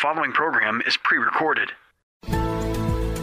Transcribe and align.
following 0.00 0.30
program 0.30 0.80
is 0.86 0.96
pre 0.96 1.18
recorded. 1.18 1.72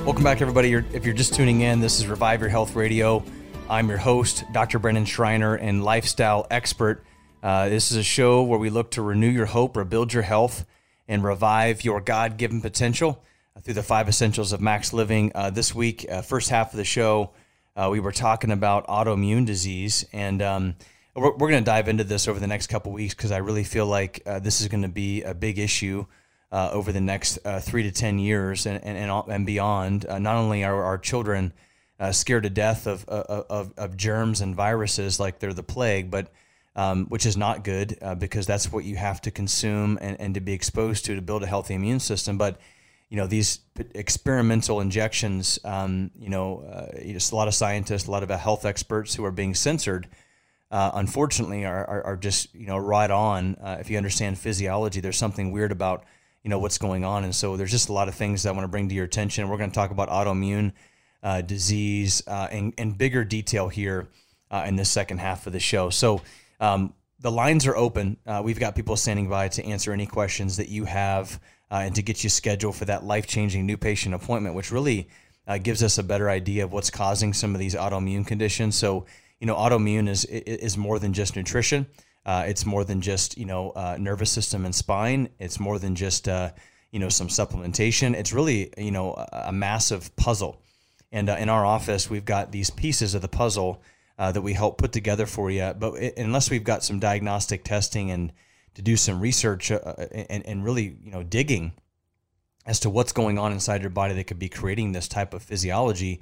Welcome 0.06 0.26
back, 0.26 0.42
everybody. 0.42 0.74
If 0.74 1.06
you're 1.06 1.14
just 1.14 1.34
tuning 1.34 1.62
in, 1.62 1.80
this 1.80 2.00
is 2.00 2.08
Revive 2.08 2.42
Your 2.42 2.50
Health 2.50 2.76
Radio. 2.76 3.24
I'm 3.70 3.88
your 3.88 3.98
host, 3.98 4.44
Dr. 4.52 4.78
Brendan 4.78 5.06
Schreiner, 5.06 5.56
and 5.56 5.86
lifestyle 5.86 6.46
expert. 6.52 7.06
Uh, 7.42 7.70
this 7.70 7.92
is 7.92 7.98
a 7.98 8.04
show 8.04 8.44
where 8.44 8.60
we 8.60 8.70
look 8.70 8.92
to 8.92 9.02
renew 9.02 9.30
your 9.30 9.46
hope, 9.46 9.78
rebuild 9.78 10.12
your 10.12 10.24
health, 10.24 10.66
and 11.08 11.24
revive 11.24 11.86
your 11.86 12.02
God 12.02 12.36
given 12.36 12.60
potential 12.60 13.24
uh, 13.56 13.62
through 13.62 13.76
the 13.76 13.84
five 13.84 14.10
essentials 14.10 14.52
of 14.52 14.60
MaxLiving. 14.60 15.32
Uh, 15.34 15.52
this 15.52 15.74
week, 15.74 16.06
uh, 16.12 16.24
first 16.24 16.50
half 16.50 16.74
of 16.74 16.78
the 16.78 16.84
show, 16.84 17.32
uh, 17.78 17.88
we 17.90 18.02
were 18.02 18.12
talking 18.12 18.52
about 18.52 18.86
autoimmune 18.88 19.46
disease, 19.46 20.06
and 20.12 20.42
um, 20.42 20.76
we're, 21.16 21.32
we're 21.38 21.50
going 21.50 21.64
to 21.64 21.72
dive 21.72 21.88
into 21.88 22.04
this 22.04 22.28
over 22.28 22.42
the 22.42 22.48
next 22.48 22.68
couple 22.68 22.92
weeks 22.92 23.14
because 23.14 23.32
I 23.32 23.38
really 23.38 23.64
feel 23.64 23.88
like 23.88 24.22
uh, 24.26 24.40
this 24.40 24.60
is 24.60 24.68
going 24.68 24.84
to 24.84 24.90
be 24.90 25.24
a 25.24 25.34
big 25.34 25.58
issue 25.58 26.06
uh, 26.56 26.70
over 26.72 26.94
the 26.94 27.02
next 27.02 27.38
uh, 27.44 27.60
three 27.60 27.84
to 27.84 27.92
10 27.92 28.18
years 28.18 28.66
and, 28.66 28.82
and, 28.86 28.98
and, 28.98 29.12
and 29.28 29.46
beyond. 29.46 30.06
Uh, 30.06 30.20
not 30.20 30.38
only 30.38 30.64
are 30.64 30.84
our 30.86 30.98
children 30.98 31.52
uh, 32.00 32.14
scared 32.14 32.44
to 32.44 32.50
death 32.50 32.88
of, 32.88 33.04
of, 33.10 33.74
of 33.78 33.98
germs 33.98 34.40
and 34.40 34.56
viruses 34.56 35.20
like 35.20 35.40
they're 35.40 35.52
the 35.52 35.64
plague, 35.64 36.10
but 36.10 36.32
um, 36.78 37.08
which 37.08 37.26
is 37.26 37.36
not 37.36 37.66
good 37.66 37.98
uh, 38.02 38.16
because 38.16 38.48
that's 38.48 38.72
what 38.72 38.86
you 38.86 38.96
have 38.96 39.20
to 39.22 39.32
consume 39.32 39.98
and, 40.00 40.18
and 40.22 40.34
to 40.36 40.40
be 40.40 40.54
exposed 40.54 41.04
to 41.06 41.16
to 41.16 41.22
build 41.22 41.44
a 41.44 41.48
healthy 41.48 41.74
immune 41.74 42.00
system. 42.00 42.38
But 42.38 42.58
you 43.10 43.18
know 43.18 43.28
these 43.28 43.60
experimental 43.94 44.80
injections. 44.80 45.60
Um, 45.64 46.12
you 46.18 46.30
know, 46.30 46.62
uh, 46.62 47.04
just 47.04 47.34
a 47.34 47.36
lot 47.36 47.50
of 47.50 47.54
scientists, 47.54 48.08
a 48.08 48.12
lot 48.12 48.24
of 48.24 48.30
health 48.30 48.66
experts 48.66 49.14
who 49.14 49.26
are 49.26 49.32
being 49.32 49.56
censored. 49.56 50.08
Uh, 50.72 50.92
unfortunately, 50.96 51.64
are, 51.64 51.86
are, 51.86 52.04
are, 52.04 52.18
just 52.18 52.54
you 52.56 52.66
know 52.66 52.78
right 52.78 53.12
on. 53.12 53.56
Uh, 53.56 53.78
if 53.80 53.90
you 53.90 53.98
understand 53.98 54.38
physiology, 54.38 55.00
there's 55.00 55.18
something 55.18 55.52
weird 55.52 55.72
about 55.72 56.04
you 56.46 56.50
know 56.50 56.60
what's 56.60 56.78
going 56.78 57.04
on, 57.04 57.24
and 57.24 57.36
so 57.36 57.58
there's 57.58 57.72
just 57.72 57.90
a 57.90 57.92
lot 57.92 58.08
of 58.08 58.14
things 58.14 58.44
that 58.44 58.50
I 58.50 58.52
want 58.52 58.66
to 58.66 58.68
bring 58.68 58.88
to 58.90 58.94
your 58.94 59.06
attention. 59.06 59.50
We're 59.50 59.58
going 59.58 59.72
to 59.72 59.74
talk 59.74 59.90
about 59.90 60.10
autoimmune 60.10 60.74
uh, 61.24 61.42
disease 61.42 62.22
uh, 62.28 62.50
in, 62.52 62.72
in 62.78 62.92
bigger 62.92 63.24
detail 63.24 63.68
here 63.68 64.10
uh, 64.52 64.64
in 64.68 64.76
the 64.76 64.86
second 64.86 65.18
half 65.18 65.48
of 65.48 65.54
the 65.54 65.60
show. 65.60 65.90
So 65.90 66.22
um, 66.60 66.94
the 67.20 67.32
lines 67.32 67.66
are 67.66 67.76
open. 67.76 68.18
Uh, 68.28 68.44
we've 68.46 68.60
got 68.60 68.76
people 68.76 68.96
standing 68.96 69.28
by 69.28 69.48
to 69.48 69.66
answer 69.66 69.92
any 69.92 70.06
questions 70.06 70.58
that 70.58 70.70
you 70.70 70.86
have 70.86 71.42
uh, 71.72 71.78
and 71.78 71.96
to 71.96 72.04
get 72.04 72.24
you 72.24 72.30
scheduled 72.30 72.76
for 72.76 72.86
that 72.86 73.04
life 73.04 73.26
changing 73.26 73.66
new 73.66 73.76
patient 73.76 74.14
appointment, 74.14 74.54
which 74.54 74.72
really 74.72 75.10
uh, 75.48 75.58
gives 75.58 75.82
us 75.82 75.98
a 75.98 76.04
better 76.04 76.30
idea 76.30 76.64
of 76.64 76.72
what's 76.72 76.92
causing 76.92 77.34
some 77.34 77.56
of 77.56 77.60
these 77.60 77.74
autoimmune 77.74 78.28
conditions. 78.28 78.76
So, 78.76 79.08
you 79.40 79.48
know, 79.48 79.56
autoimmune 79.56 80.08
is 80.08 80.26
is 80.26 80.78
more 80.78 81.00
than 81.00 81.12
just 81.12 81.36
nutrition. 81.36 81.88
Uh, 82.26 82.46
it's 82.48 82.66
more 82.66 82.84
than 82.84 83.02
just 83.02 83.38
you 83.38 83.46
know 83.46 83.72
uh, 83.72 83.98
nervous 84.00 84.32
system 84.32 84.66
and 84.66 84.74
spine. 84.74 85.30
It's 85.40 85.60
more 85.60 85.80
than 85.80 85.96
just 85.96 86.28
uh, 86.28 86.52
you 86.92 87.00
know 87.00 87.10
some 87.10 87.28
supplementation. 87.28 88.16
It's 88.16 88.34
really 88.34 88.74
you 88.78 88.92
know 88.92 89.14
a, 89.14 89.46
a 89.48 89.52
massive 89.52 90.16
puzzle. 90.16 90.62
And 91.12 91.30
in 91.30 91.50
our 91.50 91.66
office, 91.66 92.10
we've 92.10 92.26
got 92.26 92.52
these 92.52 92.70
pieces 92.70 93.14
of 93.14 93.22
the 93.22 93.30
puzzle 93.30 93.82
uh, 94.18 94.32
that 94.32 94.42
we 94.42 94.54
help 94.54 94.78
put 94.78 94.92
together 94.92 95.26
for 95.26 95.50
you. 95.50 95.74
But 95.78 95.94
it, 95.96 96.18
unless 96.18 96.50
we've 96.50 96.64
got 96.64 96.84
some 96.84 97.00
diagnostic 97.00 97.64
testing 97.64 98.12
and 98.12 98.34
to 98.76 98.82
do 98.82 98.98
some 98.98 99.20
research 99.22 99.72
uh, 99.72 99.80
and, 100.30 100.46
and 100.46 100.64
really, 100.64 100.98
you 101.02 101.12
know, 101.12 101.24
digging 101.24 101.74
as 102.66 102.80
to 102.82 102.90
what's 102.90 103.12
going 103.12 103.38
on 103.38 103.52
inside 103.52 103.82
your 103.82 103.90
body 103.90 104.14
that 104.16 104.26
could 104.26 104.40
be 104.40 104.50
creating 104.50 104.92
this 104.92 105.08
type 105.08 105.34
of 105.34 105.44
physiology, 105.44 106.22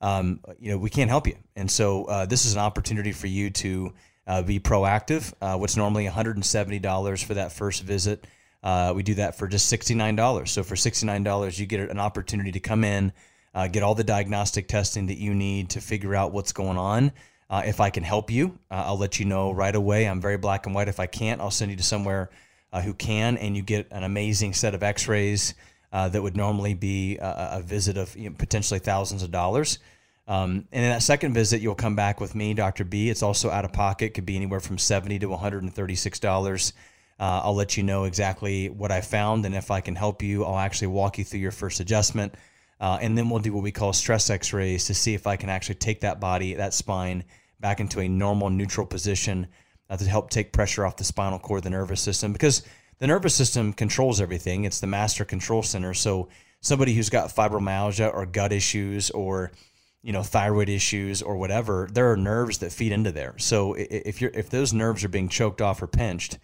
um, 0.00 0.40
you 0.58 0.70
know, 0.70 0.78
we 0.78 0.90
can't 0.90 1.08
help 1.08 1.26
you. 1.26 1.36
And 1.56 1.70
so 1.70 2.04
uh, 2.04 2.26
this 2.26 2.44
is 2.44 2.54
an 2.54 2.58
opportunity 2.58 3.12
for 3.12 3.26
you 3.26 3.50
to 3.50 3.94
uh, 4.26 4.42
be 4.42 4.60
proactive. 4.60 5.32
Uh, 5.40 5.56
what's 5.56 5.76
normally 5.76 6.06
$170 6.06 7.24
for 7.24 7.34
that 7.34 7.52
first 7.52 7.82
visit, 7.82 8.26
uh, 8.62 8.92
we 8.94 9.02
do 9.02 9.14
that 9.14 9.36
for 9.36 9.46
just 9.46 9.72
$69. 9.72 10.48
So 10.48 10.62
for 10.62 10.74
$69, 10.74 11.58
you 11.58 11.66
get 11.66 11.90
an 11.90 11.98
opportunity 11.98 12.52
to 12.52 12.60
come 12.60 12.84
in, 12.84 13.12
uh, 13.54 13.68
get 13.68 13.82
all 13.82 13.94
the 13.94 14.04
diagnostic 14.04 14.68
testing 14.68 15.06
that 15.06 15.18
you 15.18 15.34
need 15.34 15.70
to 15.70 15.80
figure 15.80 16.14
out 16.14 16.32
what's 16.32 16.52
going 16.52 16.78
on. 16.78 17.12
Uh, 17.50 17.62
if 17.66 17.78
I 17.78 17.90
can 17.90 18.02
help 18.02 18.30
you, 18.30 18.58
uh, 18.70 18.84
I'll 18.86 18.98
let 18.98 19.20
you 19.20 19.26
know 19.26 19.52
right 19.52 19.74
away. 19.74 20.08
I'm 20.08 20.20
very 20.20 20.38
black 20.38 20.66
and 20.66 20.74
white. 20.74 20.88
If 20.88 20.98
I 20.98 21.06
can't, 21.06 21.40
I'll 21.40 21.50
send 21.50 21.70
you 21.70 21.76
to 21.76 21.82
somewhere 21.82 22.30
who 22.82 22.92
can, 22.92 23.36
and 23.36 23.56
you 23.56 23.62
get 23.62 23.86
an 23.92 24.02
amazing 24.02 24.52
set 24.52 24.74
of 24.74 24.82
X-rays 24.82 25.54
uh, 25.94 26.08
that 26.08 26.20
would 26.20 26.36
normally 26.36 26.74
be 26.74 27.18
a, 27.18 27.58
a 27.58 27.62
visit 27.62 27.96
of 27.96 28.16
you 28.16 28.28
know, 28.28 28.34
potentially 28.36 28.80
thousands 28.80 29.22
of 29.22 29.30
dollars. 29.30 29.78
Um, 30.26 30.66
and 30.72 30.84
in 30.84 30.90
that 30.90 31.02
second 31.02 31.34
visit, 31.34 31.60
you'll 31.60 31.74
come 31.74 31.96
back 31.96 32.20
with 32.20 32.34
me, 32.34 32.54
Dr. 32.54 32.84
B. 32.84 33.10
It's 33.10 33.22
also 33.22 33.50
out 33.50 33.64
of 33.64 33.72
pocket; 33.72 34.14
could 34.14 34.26
be 34.26 34.36
anywhere 34.36 34.60
from 34.60 34.78
seventy 34.78 35.18
to 35.18 35.28
one 35.28 35.38
hundred 35.38 35.62
and 35.62 35.74
thirty-six 35.74 36.18
dollars. 36.18 36.72
Uh, 37.20 37.42
I'll 37.44 37.54
let 37.54 37.76
you 37.76 37.82
know 37.82 38.04
exactly 38.04 38.68
what 38.68 38.90
I 38.90 39.00
found, 39.00 39.46
and 39.46 39.54
if 39.54 39.70
I 39.70 39.80
can 39.80 39.94
help 39.94 40.22
you, 40.22 40.44
I'll 40.44 40.58
actually 40.58 40.88
walk 40.88 41.18
you 41.18 41.24
through 41.24 41.40
your 41.40 41.52
first 41.52 41.80
adjustment. 41.80 42.34
Uh, 42.80 42.98
and 43.00 43.16
then 43.16 43.30
we'll 43.30 43.40
do 43.40 43.52
what 43.52 43.62
we 43.62 43.70
call 43.70 43.92
stress 43.92 44.30
x 44.30 44.52
rays 44.52 44.86
to 44.86 44.94
see 44.94 45.14
if 45.14 45.26
I 45.26 45.36
can 45.36 45.48
actually 45.48 45.76
take 45.76 46.00
that 46.00 46.20
body, 46.20 46.54
that 46.54 46.74
spine, 46.74 47.24
back 47.60 47.80
into 47.80 48.00
a 48.00 48.08
normal 48.08 48.50
neutral 48.50 48.86
position 48.86 49.46
uh, 49.88 49.96
to 49.96 50.04
help 50.04 50.28
take 50.28 50.52
pressure 50.52 50.84
off 50.84 50.96
the 50.96 51.04
spinal 51.04 51.38
cord, 51.38 51.62
the 51.62 51.70
nervous 51.70 52.00
system. 52.00 52.32
Because 52.32 52.62
the 52.98 53.06
nervous 53.06 53.34
system 53.34 53.72
controls 53.72 54.20
everything, 54.20 54.64
it's 54.64 54.80
the 54.80 54.86
master 54.86 55.24
control 55.24 55.62
center. 55.62 55.94
So, 55.94 56.28
somebody 56.60 56.94
who's 56.94 57.10
got 57.10 57.30
fibromyalgia 57.30 58.12
or 58.12 58.26
gut 58.26 58.52
issues 58.52 59.10
or 59.10 59.52
you 60.04 60.12
know 60.12 60.22
thyroid 60.22 60.68
issues 60.68 61.22
or 61.22 61.36
whatever 61.36 61.88
there 61.92 62.12
are 62.12 62.16
nerves 62.16 62.58
that 62.58 62.70
feed 62.70 62.92
into 62.92 63.10
there 63.10 63.34
so 63.38 63.74
if 63.76 64.20
you're 64.20 64.30
if 64.34 64.50
those 64.50 64.72
nerves 64.72 65.02
are 65.02 65.08
being 65.08 65.28
choked 65.28 65.60
off 65.60 65.82
or 65.82 65.86
pinched 65.86 66.38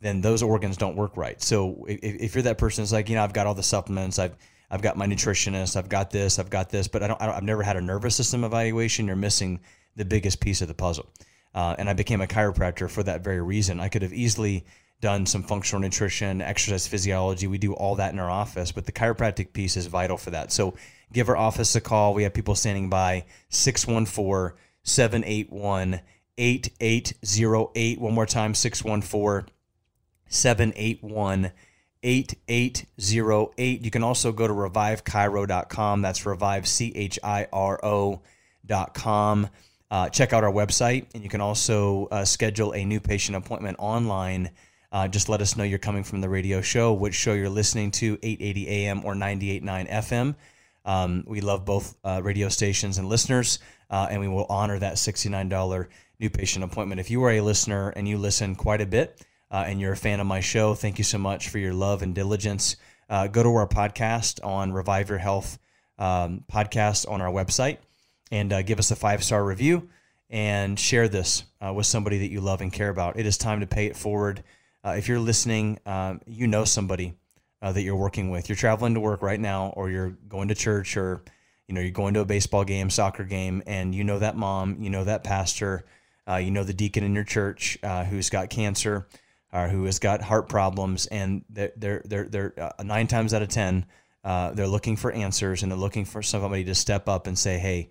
then 0.00 0.20
those 0.20 0.42
organs 0.42 0.76
don't 0.76 0.96
work 0.96 1.16
right 1.16 1.40
so 1.40 1.86
if, 1.88 2.00
if 2.02 2.34
you're 2.34 2.42
that 2.42 2.58
person 2.58 2.82
that's 2.82 2.92
like 2.92 3.08
you 3.08 3.14
know 3.14 3.22
i've 3.22 3.32
got 3.32 3.46
all 3.46 3.54
the 3.54 3.62
supplements 3.62 4.18
i've 4.18 4.36
I've 4.70 4.82
got 4.82 4.96
my 4.96 5.06
nutritionist, 5.06 5.76
I've 5.76 5.88
got 5.88 6.10
this, 6.10 6.38
I've 6.38 6.50
got 6.50 6.70
this, 6.70 6.88
but 6.88 7.02
I 7.02 7.08
don't, 7.08 7.20
I 7.22 7.32
have 7.34 7.42
never 7.42 7.62
had 7.62 7.76
a 7.76 7.80
nervous 7.80 8.16
system 8.16 8.44
evaluation. 8.44 9.06
You're 9.06 9.16
missing 9.16 9.60
the 9.94 10.04
biggest 10.04 10.40
piece 10.40 10.60
of 10.60 10.68
the 10.68 10.74
puzzle. 10.74 11.08
Uh, 11.54 11.74
and 11.78 11.88
I 11.88 11.94
became 11.94 12.20
a 12.20 12.26
chiropractor 12.26 12.90
for 12.90 13.02
that 13.04 13.22
very 13.22 13.40
reason. 13.40 13.80
I 13.80 13.88
could 13.88 14.02
have 14.02 14.12
easily 14.12 14.66
done 15.00 15.26
some 15.26 15.42
functional 15.42 15.80
nutrition, 15.80 16.40
exercise 16.40 16.86
physiology. 16.86 17.46
We 17.46 17.58
do 17.58 17.74
all 17.74 17.96
that 17.96 18.12
in 18.12 18.18
our 18.18 18.30
office, 18.30 18.72
but 18.72 18.86
the 18.86 18.92
chiropractic 18.92 19.52
piece 19.52 19.76
is 19.76 19.86
vital 19.86 20.16
for 20.16 20.30
that. 20.30 20.52
So 20.52 20.74
give 21.12 21.28
our 21.28 21.36
office 21.36 21.74
a 21.76 21.80
call. 21.80 22.14
We 22.14 22.22
have 22.22 22.34
people 22.34 22.54
standing 22.54 22.88
by 22.88 23.26
614 23.50 24.56
781 24.82 26.00
8808. 26.38 28.00
One 28.00 28.14
more 28.14 28.26
time 28.26 28.54
614 28.54 29.52
781 30.28 31.52
8808. 32.02 33.82
You 33.82 33.90
can 33.90 34.02
also 34.02 34.32
go 34.32 34.46
to 34.46 34.52
revivechiro.com. 34.52 36.02
That's 36.02 36.26
revive, 36.26 36.68
C 36.68 36.92
H 36.94 37.18
I 37.22 37.46
R 37.52 37.80
O.com. 37.82 39.48
Uh, 39.88 40.08
check 40.08 40.32
out 40.32 40.42
our 40.42 40.52
website, 40.52 41.06
and 41.14 41.22
you 41.22 41.28
can 41.28 41.40
also 41.40 42.08
uh, 42.10 42.24
schedule 42.24 42.72
a 42.72 42.84
new 42.84 42.98
patient 43.00 43.36
appointment 43.36 43.76
online. 43.78 44.50
Uh, 44.96 45.06
just 45.06 45.28
let 45.28 45.42
us 45.42 45.58
know 45.58 45.62
you're 45.62 45.78
coming 45.78 46.02
from 46.02 46.22
the 46.22 46.28
radio 46.28 46.62
show, 46.62 46.94
which 46.94 47.14
show 47.14 47.34
you're 47.34 47.50
listening 47.50 47.90
to, 47.90 48.18
880 48.22 48.66
AM 48.66 49.04
or 49.04 49.12
98.9 49.14 49.90
FM. 49.90 50.34
Um, 50.86 51.22
we 51.26 51.42
love 51.42 51.66
both 51.66 51.94
uh, 52.02 52.22
radio 52.24 52.48
stations 52.48 52.96
and 52.96 53.06
listeners, 53.06 53.58
uh, 53.90 54.06
and 54.10 54.22
we 54.22 54.28
will 54.28 54.46
honor 54.48 54.78
that 54.78 54.94
$69 54.94 55.88
new 56.18 56.30
patient 56.30 56.64
appointment. 56.64 56.98
If 56.98 57.10
you 57.10 57.22
are 57.24 57.30
a 57.32 57.42
listener 57.42 57.90
and 57.90 58.08
you 58.08 58.16
listen 58.16 58.56
quite 58.56 58.80
a 58.80 58.86
bit, 58.86 59.22
uh, 59.50 59.64
and 59.66 59.82
you're 59.82 59.92
a 59.92 59.98
fan 59.98 60.18
of 60.18 60.26
my 60.26 60.40
show, 60.40 60.72
thank 60.72 60.96
you 60.96 61.04
so 61.04 61.18
much 61.18 61.50
for 61.50 61.58
your 61.58 61.74
love 61.74 62.00
and 62.00 62.14
diligence. 62.14 62.76
Uh, 63.10 63.26
go 63.26 63.42
to 63.42 63.50
our 63.50 63.68
podcast 63.68 64.42
on 64.42 64.72
Revive 64.72 65.10
Your 65.10 65.18
Health 65.18 65.58
um, 65.98 66.42
podcast 66.50 67.06
on 67.06 67.20
our 67.20 67.30
website 67.30 67.76
and 68.32 68.50
uh, 68.50 68.62
give 68.62 68.78
us 68.78 68.90
a 68.90 68.96
five 68.96 69.22
star 69.22 69.44
review 69.44 69.90
and 70.30 70.80
share 70.80 71.06
this 71.06 71.44
with 71.74 71.84
somebody 71.84 72.20
that 72.20 72.30
you 72.30 72.40
love 72.40 72.62
and 72.62 72.72
care 72.72 72.88
about. 72.88 73.18
It 73.18 73.26
is 73.26 73.36
time 73.36 73.60
to 73.60 73.66
pay 73.66 73.84
it 73.84 73.94
forward. 73.94 74.42
Uh, 74.86 74.90
if 74.92 75.08
you're 75.08 75.18
listening, 75.18 75.80
um, 75.84 76.20
you 76.26 76.46
know 76.46 76.64
somebody 76.64 77.14
uh, 77.60 77.72
that 77.72 77.82
you're 77.82 77.96
working 77.96 78.30
with. 78.30 78.48
You're 78.48 78.56
traveling 78.56 78.94
to 78.94 79.00
work 79.00 79.20
right 79.20 79.40
now, 79.40 79.72
or 79.76 79.90
you're 79.90 80.10
going 80.28 80.46
to 80.48 80.54
church, 80.54 80.96
or 80.96 81.24
you 81.66 81.74
know 81.74 81.80
you're 81.80 81.90
going 81.90 82.14
to 82.14 82.20
a 82.20 82.24
baseball 82.24 82.64
game, 82.64 82.88
soccer 82.88 83.24
game, 83.24 83.64
and 83.66 83.92
you 83.92 84.04
know 84.04 84.20
that 84.20 84.36
mom, 84.36 84.76
you 84.80 84.90
know 84.90 85.02
that 85.02 85.24
pastor, 85.24 85.84
you 86.28 86.52
know 86.52 86.62
the 86.62 86.72
deacon 86.72 87.02
in 87.02 87.14
your 87.16 87.24
church 87.24 87.78
who's 88.08 88.30
got 88.30 88.48
cancer 88.48 89.08
or 89.52 89.68
who 89.68 89.84
has 89.86 89.98
got 89.98 90.22
heart 90.22 90.48
problems, 90.48 91.06
and 91.06 91.44
they're 91.50 91.72
they're 91.76 92.02
they're, 92.04 92.28
they're 92.28 92.54
uh, 92.78 92.82
nine 92.84 93.08
times 93.08 93.34
out 93.34 93.42
of 93.42 93.48
ten 93.48 93.86
uh, 94.26 94.50
they're 94.52 94.66
looking 94.66 94.96
for 94.96 95.12
answers 95.12 95.62
and 95.62 95.70
they're 95.70 95.78
looking 95.78 96.04
for 96.04 96.20
somebody 96.20 96.64
to 96.64 96.74
step 96.74 97.08
up 97.08 97.26
and 97.26 97.38
say, 97.38 97.58
hey. 97.58 97.90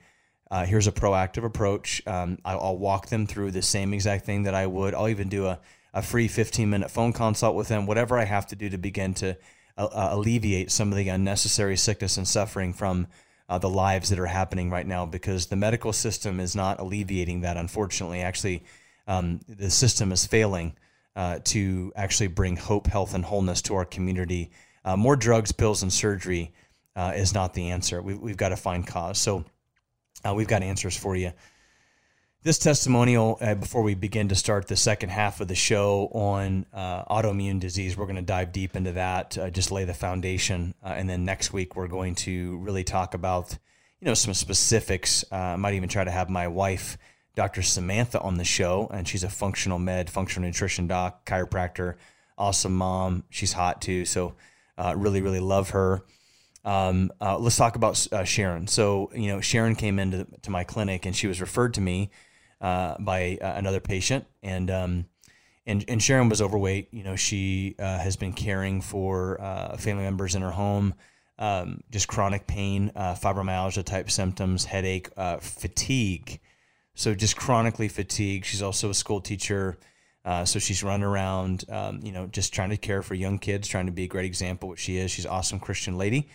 Uh, 0.51 0.63
here's 0.63 0.85
a 0.85 0.91
proactive 0.91 1.43
approach. 1.43 2.03
Um, 2.05 2.37
I'll, 2.45 2.59
I'll, 2.59 2.77
walk 2.77 3.07
them 3.07 3.25
through 3.25 3.49
the 3.49 3.63
same 3.63 3.95
exact 3.95 4.25
thing 4.25 4.43
that 4.43 4.53
I 4.53 4.67
would. 4.67 4.93
I'll 4.93 5.09
even 5.09 5.27
do 5.27 5.47
a, 5.47 5.59
a 5.95 6.01
free 6.01 6.27
15 6.27 6.69
minute 6.69 6.91
phone 6.91 7.13
consult 7.13 7.55
with 7.55 7.69
them, 7.69 7.87
whatever 7.87 8.19
I 8.19 8.25
have 8.25 8.45
to 8.47 8.55
do 8.55 8.69
to 8.69 8.77
begin 8.77 9.13
to 9.15 9.37
uh, 9.77 9.85
uh, 9.85 10.09
alleviate 10.11 10.69
some 10.69 10.91
of 10.91 10.97
the 10.97 11.07
unnecessary 11.07 11.77
sickness 11.77 12.17
and 12.17 12.27
suffering 12.27 12.73
from 12.73 13.07
uh, 13.47 13.57
the 13.57 13.69
lives 13.69 14.09
that 14.09 14.19
are 14.19 14.25
happening 14.25 14.69
right 14.69 14.85
now 14.85 15.05
because 15.05 15.47
the 15.47 15.55
medical 15.55 15.93
system 15.93 16.39
is 16.39 16.55
not 16.55 16.79
alleviating 16.79 17.41
that, 17.41 17.55
unfortunately. 17.55 18.21
Actually, 18.21 18.63
um, 19.07 19.39
the 19.47 19.71
system 19.71 20.11
is 20.11 20.25
failing 20.25 20.75
uh, 21.15 21.39
to 21.45 21.93
actually 21.95 22.27
bring 22.27 22.57
hope, 22.57 22.87
health, 22.87 23.13
and 23.13 23.23
wholeness 23.23 23.61
to 23.61 23.75
our 23.75 23.85
community 23.85 24.51
uh, 24.83 24.95
more 24.95 25.15
drugs, 25.15 25.51
pills, 25.51 25.81
and 25.81 25.91
surgery 25.91 26.53
uh, 26.95 27.13
is 27.15 27.33
not 27.33 27.55
the 27.55 27.71
answer. 27.71 28.01
We, 28.01 28.13
we've 28.13 28.37
got 28.37 28.49
to 28.49 28.55
find 28.55 28.85
cause. 28.85 29.17
So 29.17 29.43
we've 30.35 30.47
got 30.47 30.61
answers 30.61 30.95
for 30.95 31.15
you. 31.15 31.31
This 32.45 32.59
testimonial, 32.59 33.39
uh, 33.41 33.55
before 33.55 33.81
we 33.81 33.95
begin 33.95 34.27
to 34.27 34.35
start 34.35 34.67
the 34.67 34.75
second 34.75 35.09
half 35.09 35.41
of 35.41 35.47
the 35.47 35.55
show 35.55 36.11
on 36.13 36.67
uh, 36.75 37.03
autoimmune 37.05 37.59
disease, 37.59 37.97
we're 37.97 38.05
going 38.05 38.17
to 38.17 38.21
dive 38.21 38.51
deep 38.51 38.75
into 38.75 38.91
that, 38.91 39.35
uh, 39.35 39.49
just 39.49 39.71
lay 39.71 39.83
the 39.83 39.95
foundation. 39.95 40.75
Uh, 40.85 40.89
and 40.89 41.09
then 41.09 41.25
next 41.25 41.53
week, 41.53 41.75
we're 41.75 41.87
going 41.87 42.13
to 42.13 42.57
really 42.57 42.83
talk 42.83 43.15
about, 43.15 43.57
you 43.99 44.05
know, 44.05 44.13
some 44.13 44.35
specifics. 44.35 45.25
Uh, 45.31 45.35
I 45.37 45.55
might 45.55 45.73
even 45.73 45.89
try 45.89 46.03
to 46.03 46.11
have 46.11 46.29
my 46.29 46.47
wife, 46.47 46.99
Dr. 47.35 47.63
Samantha, 47.63 48.21
on 48.21 48.37
the 48.37 48.43
show. 48.43 48.91
And 48.93 49.07
she's 49.07 49.23
a 49.23 49.29
functional 49.29 49.79
med, 49.79 50.11
functional 50.11 50.47
nutrition 50.47 50.85
doc, 50.85 51.25
chiropractor, 51.25 51.95
awesome 52.37 52.75
mom. 52.75 53.23
She's 53.31 53.53
hot 53.53 53.81
too. 53.81 54.05
So 54.05 54.35
uh, 54.77 54.93
really, 54.95 55.23
really 55.23 55.39
love 55.39 55.71
her. 55.71 56.03
Um, 56.63 57.11
let's 57.19 57.57
talk 57.57 57.75
about 57.75 58.07
Sharon. 58.25 58.67
So, 58.67 59.09
you 59.15 59.29
know, 59.29 59.41
Sharon 59.41 59.73
came 59.73 59.97
into 59.97 60.27
to 60.43 60.51
my 60.51 60.63
clinic 60.63 61.07
and 61.07 61.15
she 61.15 61.25
was 61.25 61.41
referred 61.41 61.73
to 61.73 61.81
me 61.81 62.11
uh, 62.61 62.95
by 62.99 63.37
uh, 63.41 63.53
another 63.55 63.79
patient, 63.79 64.25
and 64.41 64.71
um, 64.71 65.05
and 65.65 65.83
and 65.87 66.01
Sharon 66.01 66.29
was 66.29 66.41
overweight. 66.41 66.89
You 66.91 67.03
know, 67.03 67.15
she 67.15 67.75
uh, 67.79 67.99
has 67.99 68.15
been 68.15 68.33
caring 68.33 68.81
for 68.81 69.39
uh, 69.41 69.77
family 69.77 70.03
members 70.03 70.35
in 70.35 70.41
her 70.41 70.51
home, 70.51 70.93
um, 71.37 71.81
just 71.91 72.07
chronic 72.07 72.47
pain, 72.47 72.91
uh, 72.95 73.15
fibromyalgia 73.15 73.83
type 73.83 74.09
symptoms, 74.09 74.65
headache, 74.65 75.09
uh, 75.17 75.37
fatigue. 75.37 76.39
So 76.93 77.13
just 77.13 77.35
chronically 77.35 77.89
fatigued. 77.89 78.45
She's 78.45 78.61
also 78.61 78.89
a 78.89 78.93
school 78.93 79.19
teacher. 79.19 79.77
so 80.45 80.59
she's 80.59 80.81
run 80.81 81.03
around, 81.03 81.65
um, 81.69 81.99
you 82.01 82.11
know, 82.13 82.25
just 82.27 82.53
trying 82.53 82.69
to 82.69 82.77
care 82.77 83.01
for 83.01 83.15
young 83.15 83.37
kids, 83.37 83.67
trying 83.67 83.85
to 83.87 83.91
be 83.91 84.05
a 84.05 84.07
great 84.07 84.25
example. 84.25 84.69
What 84.69 84.79
she 84.79 84.97
is, 84.97 85.11
she's 85.11 85.25
an 85.25 85.31
awesome 85.31 85.59
Christian 85.59 85.97
lady, 85.97 86.29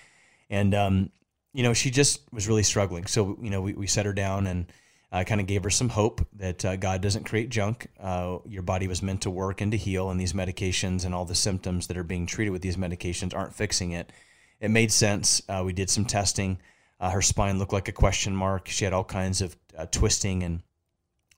and 0.51 0.75
um, 0.75 1.11
you 1.55 1.63
know, 1.63 1.73
she 1.73 1.91
just 1.91 2.21
was 2.33 2.47
really 2.47 2.63
struggling. 2.63 3.07
So 3.07 3.39
you 3.41 3.51
know, 3.51 3.63
we, 3.63 3.73
we 3.73 3.87
set 3.87 4.07
her 4.07 4.13
down 4.13 4.47
and 4.47 4.71
I 5.13 5.25
kind 5.25 5.41
of 5.41 5.47
gave 5.47 5.65
her 5.65 5.71
some 5.71 5.89
hope 5.89 6.25
that 6.35 6.65
uh, 6.65 6.77
God 6.77 7.01
doesn't 7.01 7.25
create 7.25 7.51
junk. 7.51 7.89
Uh, 7.99 8.39
your 8.47 8.63
body 8.63 8.87
was 8.87 9.03
meant 9.03 9.23
to 9.23 9.31
work 9.31 9.61
and 9.61 9.73
to 9.73 9.79
heal, 9.79 10.11
and 10.11 10.21
these 10.21 10.33
medications 10.33 11.05
and 11.05 11.15
all 11.15 11.25
the 11.25 11.35
symptoms 11.35 11.89
that 11.89 11.97
are 11.97 12.05
being 12.05 12.27
treated 12.27 12.51
with 12.51 12.63
these 12.63 12.77
medications 12.77 13.35
aren't 13.35 13.55
fixing 13.55 13.91
it. 13.91 14.13
It 14.61 14.71
made 14.71 14.93
sense. 14.93 15.43
Uh, 15.49 15.63
we 15.65 15.73
did 15.73 15.91
some 15.91 16.05
testing. 16.05 16.59
Uh, 17.01 17.11
her 17.11 17.23
spine 17.23 17.59
looked 17.59 17.73
like 17.73 17.89
a 17.89 17.93
question 17.93 18.37
mark. 18.37 18.69
She 18.69 18.85
had 18.85 18.93
all 18.93 19.05
kinds 19.05 19.41
of 19.41 19.57
uh, 19.77 19.87
twisting 19.87 20.43
and 20.43 20.63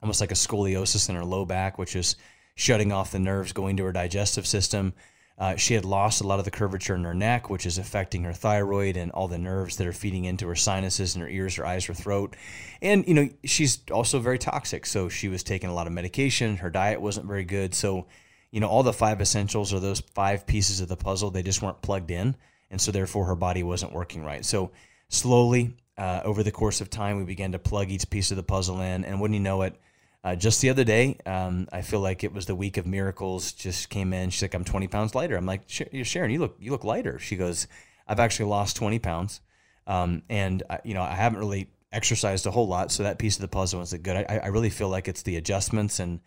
almost 0.01 0.21
like 0.21 0.31
a 0.31 0.35
scoliosis 0.35 1.09
in 1.09 1.15
her 1.15 1.25
low 1.25 1.45
back, 1.45 1.79
which 1.79 1.95
is 1.95 2.15
shutting 2.55 2.91
off 2.91 3.11
the 3.11 3.19
nerves 3.19 3.53
going 3.53 3.77
to 3.77 3.85
her 3.85 3.91
digestive 3.91 4.45
system. 4.45 4.93
Uh, 5.37 5.55
she 5.55 5.73
had 5.73 5.83
lost 5.83 6.21
a 6.21 6.27
lot 6.27 6.37
of 6.37 6.45
the 6.45 6.51
curvature 6.51 6.93
in 6.95 7.03
her 7.03 7.13
neck, 7.13 7.49
which 7.49 7.65
is 7.65 7.79
affecting 7.79 8.23
her 8.23 8.33
thyroid 8.33 8.95
and 8.95 9.11
all 9.11 9.27
the 9.27 9.37
nerves 9.37 9.77
that 9.77 9.87
are 9.87 9.93
feeding 9.93 10.25
into 10.25 10.47
her 10.47 10.55
sinuses 10.55 11.15
and 11.15 11.23
her 11.23 11.29
ears, 11.29 11.55
her 11.55 11.65
eyes, 11.65 11.85
her 11.85 11.93
throat. 11.93 12.35
And, 12.81 13.07
you 13.07 13.15
know, 13.15 13.29
she's 13.43 13.79
also 13.91 14.19
very 14.19 14.37
toxic. 14.37 14.85
So 14.85 15.09
she 15.09 15.29
was 15.29 15.41
taking 15.41 15.69
a 15.69 15.73
lot 15.73 15.87
of 15.87 15.93
medication. 15.93 16.57
Her 16.57 16.69
diet 16.69 17.01
wasn't 17.01 17.25
very 17.25 17.45
good. 17.45 17.73
So, 17.73 18.05
you 18.51 18.59
know, 18.59 18.67
all 18.67 18.83
the 18.83 18.93
five 18.93 19.21
essentials 19.21 19.73
or 19.73 19.79
those 19.79 20.01
five 20.01 20.45
pieces 20.45 20.81
of 20.81 20.87
the 20.87 20.97
puzzle, 20.97 21.31
they 21.31 21.43
just 21.43 21.63
weren't 21.63 21.81
plugged 21.81 22.11
in. 22.11 22.35
And 22.69 22.79
so, 22.79 22.91
therefore, 22.91 23.25
her 23.25 23.35
body 23.35 23.63
wasn't 23.63 23.93
working 23.93 24.23
right. 24.23 24.45
So, 24.45 24.71
slowly, 25.09 25.75
uh, 25.97 26.21
over 26.23 26.43
the 26.43 26.51
course 26.51 26.79
of 26.79 26.91
time, 26.91 27.17
we 27.17 27.23
began 27.23 27.53
to 27.53 27.59
plug 27.59 27.89
each 27.89 28.09
piece 28.09 28.29
of 28.29 28.37
the 28.37 28.43
puzzle 28.43 28.81
in. 28.81 29.03
And 29.03 29.19
wouldn't 29.19 29.35
you 29.35 29.43
know 29.43 29.63
it, 29.63 29.79
uh, 30.23 30.35
just 30.35 30.61
the 30.61 30.69
other 30.69 30.85
day, 30.85 31.17
um, 31.25 31.67
I 31.73 31.81
feel 31.81 31.99
like 31.99 32.23
it 32.23 32.33
was 32.33 32.45
the 32.45 32.55
week 32.55 32.77
of 32.77 32.85
miracles. 32.85 33.51
Just 33.51 33.89
came 33.89 34.13
in. 34.13 34.29
She's 34.29 34.41
like, 34.41 34.53
"I'm 34.53 34.63
20 34.63 34.87
pounds 34.87 35.15
lighter." 35.15 35.35
I'm 35.35 35.45
like, 35.45 35.63
"Sharon, 35.67 36.31
you 36.31 36.39
look 36.39 36.55
you 36.59 36.71
look 36.71 36.85
lighter." 36.85 37.19
She 37.19 37.35
goes, 37.35 37.67
"I've 38.07 38.21
actually 38.21 38.49
lost 38.49 38.77
20 38.77 38.99
pounds, 38.99 39.41
um, 39.85 40.23
and 40.29 40.63
I, 40.69 40.79
you 40.85 40.93
know 40.93 41.01
I 41.01 41.13
haven't 41.13 41.39
really 41.39 41.69
exercised 41.91 42.45
a 42.45 42.51
whole 42.51 42.67
lot, 42.67 42.89
so 42.89 43.03
that 43.03 43.19
piece 43.19 43.35
of 43.35 43.41
the 43.41 43.49
puzzle 43.49 43.81
was 43.81 43.93
good. 43.93 44.15
I, 44.15 44.39
I 44.43 44.47
really 44.47 44.69
feel 44.69 44.87
like 44.87 45.09
it's 45.09 45.23
the 45.23 45.35
adjustments 45.35 45.99
and 45.99 46.21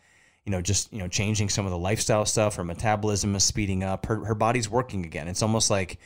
you 0.44 0.52
know 0.52 0.60
just 0.60 0.92
you 0.92 0.98
know 0.98 1.08
changing 1.08 1.48
some 1.48 1.64
of 1.64 1.70
the 1.70 1.78
lifestyle 1.78 2.26
stuff. 2.26 2.56
Her 2.56 2.64
metabolism 2.64 3.34
is 3.34 3.44
speeding 3.44 3.82
up. 3.82 4.04
Her 4.06 4.26
her 4.26 4.34
body's 4.34 4.68
working 4.68 5.06
again. 5.06 5.26
It's 5.26 5.42
almost 5.42 5.70
like 5.70 5.98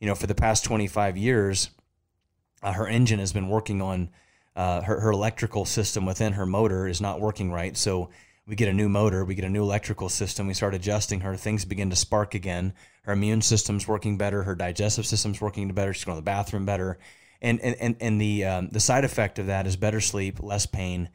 you 0.00 0.06
know 0.06 0.14
for 0.14 0.26
the 0.26 0.34
past 0.34 0.64
25 0.64 1.16
years, 1.16 1.70
uh, 2.62 2.74
her 2.74 2.86
engine 2.86 3.20
has 3.20 3.32
been 3.32 3.48
working 3.48 3.80
on." 3.80 4.10
Uh, 4.58 4.82
her, 4.82 4.98
her 4.98 5.12
electrical 5.12 5.64
system 5.64 6.04
within 6.04 6.32
her 6.32 6.44
motor 6.44 6.88
is 6.88 7.00
not 7.00 7.20
working 7.20 7.52
right. 7.52 7.76
So 7.76 8.10
we 8.44 8.56
get 8.56 8.68
a 8.68 8.72
new 8.72 8.88
motor, 8.88 9.24
we 9.24 9.36
get 9.36 9.44
a 9.44 9.48
new 9.48 9.62
electrical 9.62 10.08
system, 10.08 10.48
we 10.48 10.54
start 10.54 10.74
adjusting 10.74 11.20
her, 11.20 11.36
things 11.36 11.64
begin 11.64 11.90
to 11.90 11.96
spark 11.96 12.34
again. 12.34 12.72
Her 13.02 13.12
immune 13.12 13.40
system's 13.40 13.86
working 13.86 14.18
better, 14.18 14.42
her 14.42 14.56
digestive 14.56 15.06
system's 15.06 15.40
working 15.40 15.72
better, 15.72 15.94
she's 15.94 16.04
going 16.04 16.16
to 16.16 16.20
the 16.20 16.24
bathroom 16.24 16.66
better. 16.66 16.98
And, 17.40 17.60
and, 17.60 17.76
and, 17.76 17.96
and 18.00 18.20
the, 18.20 18.46
um, 18.46 18.68
the 18.70 18.80
side 18.80 19.04
effect 19.04 19.38
of 19.38 19.46
that 19.46 19.68
is 19.68 19.76
better 19.76 20.00
sleep, 20.00 20.42
less 20.42 20.66
pain. 20.66 21.08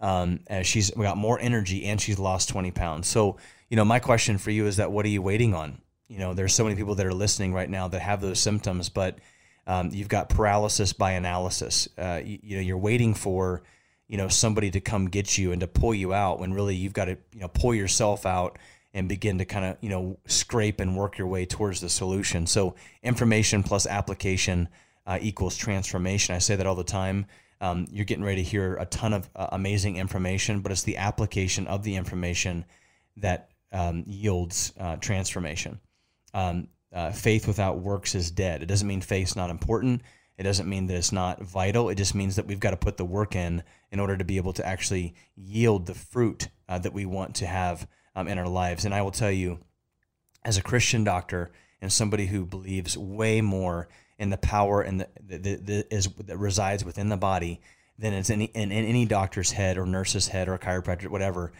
Um, 0.00 0.40
she's 0.64 0.90
got 0.90 1.16
more 1.16 1.38
energy 1.38 1.84
and 1.84 2.00
she's 2.00 2.18
lost 2.18 2.48
20 2.48 2.72
pounds. 2.72 3.06
So, 3.06 3.36
you 3.68 3.76
know, 3.76 3.84
my 3.84 4.00
question 4.00 4.38
for 4.38 4.50
you 4.50 4.66
is 4.66 4.78
that 4.78 4.90
what 4.90 5.06
are 5.06 5.10
you 5.10 5.22
waiting 5.22 5.54
on? 5.54 5.80
You 6.08 6.18
know, 6.18 6.34
there's 6.34 6.52
so 6.52 6.64
many 6.64 6.74
people 6.74 6.96
that 6.96 7.06
are 7.06 7.14
listening 7.14 7.54
right 7.54 7.70
now 7.70 7.86
that 7.86 8.00
have 8.00 8.20
those 8.20 8.40
symptoms, 8.40 8.88
but 8.88 9.20
um, 9.68 9.90
you've 9.92 10.08
got 10.08 10.30
paralysis 10.30 10.94
by 10.94 11.12
analysis. 11.12 11.88
Uh, 11.98 12.20
you, 12.24 12.38
you, 12.42 12.56
know, 12.56 12.62
you're 12.62 12.78
waiting 12.78 13.12
for, 13.12 13.62
you 14.08 14.16
know, 14.16 14.26
somebody 14.26 14.70
to 14.70 14.80
come 14.80 15.08
get 15.08 15.36
you 15.36 15.52
and 15.52 15.60
to 15.60 15.68
pull 15.68 15.94
you 15.94 16.14
out 16.14 16.40
when 16.40 16.54
really 16.54 16.74
you've 16.74 16.94
got 16.94 17.04
to, 17.04 17.18
you 17.34 17.40
know, 17.40 17.48
pull 17.48 17.74
yourself 17.74 18.24
out 18.24 18.58
and 18.94 19.10
begin 19.10 19.36
to 19.38 19.44
kind 19.44 19.66
of, 19.66 19.76
you 19.82 19.90
know, 19.90 20.18
scrape 20.26 20.80
and 20.80 20.96
work 20.96 21.18
your 21.18 21.26
way 21.26 21.44
towards 21.44 21.82
the 21.82 21.90
solution. 21.90 22.46
So 22.46 22.76
information 23.02 23.62
plus 23.62 23.86
application 23.86 24.68
uh, 25.06 25.18
equals 25.20 25.54
transformation. 25.56 26.34
I 26.34 26.38
say 26.38 26.56
that 26.56 26.66
all 26.66 26.74
the 26.74 26.82
time. 26.82 27.26
Um, 27.60 27.86
you're 27.90 28.06
getting 28.06 28.24
ready 28.24 28.42
to 28.42 28.48
hear 28.48 28.76
a 28.76 28.86
ton 28.86 29.12
of 29.12 29.28
uh, 29.36 29.48
amazing 29.52 29.96
information, 29.96 30.60
but 30.60 30.72
it's 30.72 30.84
the 30.84 30.96
application 30.96 31.66
of 31.66 31.82
the 31.82 31.96
information 31.96 32.64
that 33.18 33.50
um, 33.72 34.04
yields 34.06 34.72
uh, 34.80 34.96
transformation. 34.96 35.78
Um, 36.32 36.68
uh, 36.92 37.12
faith 37.12 37.46
without 37.46 37.78
works 37.78 38.14
is 38.14 38.30
dead. 38.30 38.62
It 38.62 38.66
doesn't 38.66 38.88
mean 38.88 39.00
faith's 39.00 39.36
not 39.36 39.50
important. 39.50 40.02
It 40.38 40.44
doesn't 40.44 40.68
mean 40.68 40.86
that 40.86 40.96
it's 40.96 41.12
not 41.12 41.42
vital. 41.42 41.88
It 41.88 41.96
just 41.96 42.14
means 42.14 42.36
that 42.36 42.46
we've 42.46 42.60
got 42.60 42.70
to 42.70 42.76
put 42.76 42.96
the 42.96 43.04
work 43.04 43.34
in 43.34 43.62
in 43.90 43.98
order 43.98 44.16
to 44.16 44.24
be 44.24 44.36
able 44.36 44.52
to 44.54 44.66
actually 44.66 45.14
yield 45.34 45.86
the 45.86 45.94
fruit 45.94 46.48
uh, 46.68 46.78
that 46.78 46.92
we 46.92 47.06
want 47.06 47.34
to 47.36 47.46
have 47.46 47.88
um, 48.14 48.28
in 48.28 48.38
our 48.38 48.48
lives. 48.48 48.84
And 48.84 48.94
I 48.94 49.02
will 49.02 49.10
tell 49.10 49.30
you, 49.30 49.58
as 50.44 50.56
a 50.56 50.62
Christian 50.62 51.04
doctor 51.04 51.50
and 51.80 51.92
somebody 51.92 52.26
who 52.26 52.46
believes 52.46 52.96
way 52.96 53.40
more 53.40 53.88
in 54.18 54.30
the 54.30 54.38
power 54.38 54.80
and 54.80 55.00
the, 55.00 55.08
the, 55.20 55.38
the, 55.38 55.56
the 55.56 55.94
is 55.94 56.08
that 56.08 56.36
resides 56.36 56.84
within 56.84 57.08
the 57.08 57.16
body 57.16 57.60
than 57.98 58.12
is 58.14 58.30
in, 58.30 58.42
in, 58.42 58.72
in, 58.72 58.84
any 58.84 59.04
doctor's 59.06 59.52
head 59.52 59.76
or 59.76 59.84
nurse's 59.84 60.28
head 60.28 60.48
or 60.48 60.56
chiropractor, 60.58 61.08
whatever. 61.08 61.52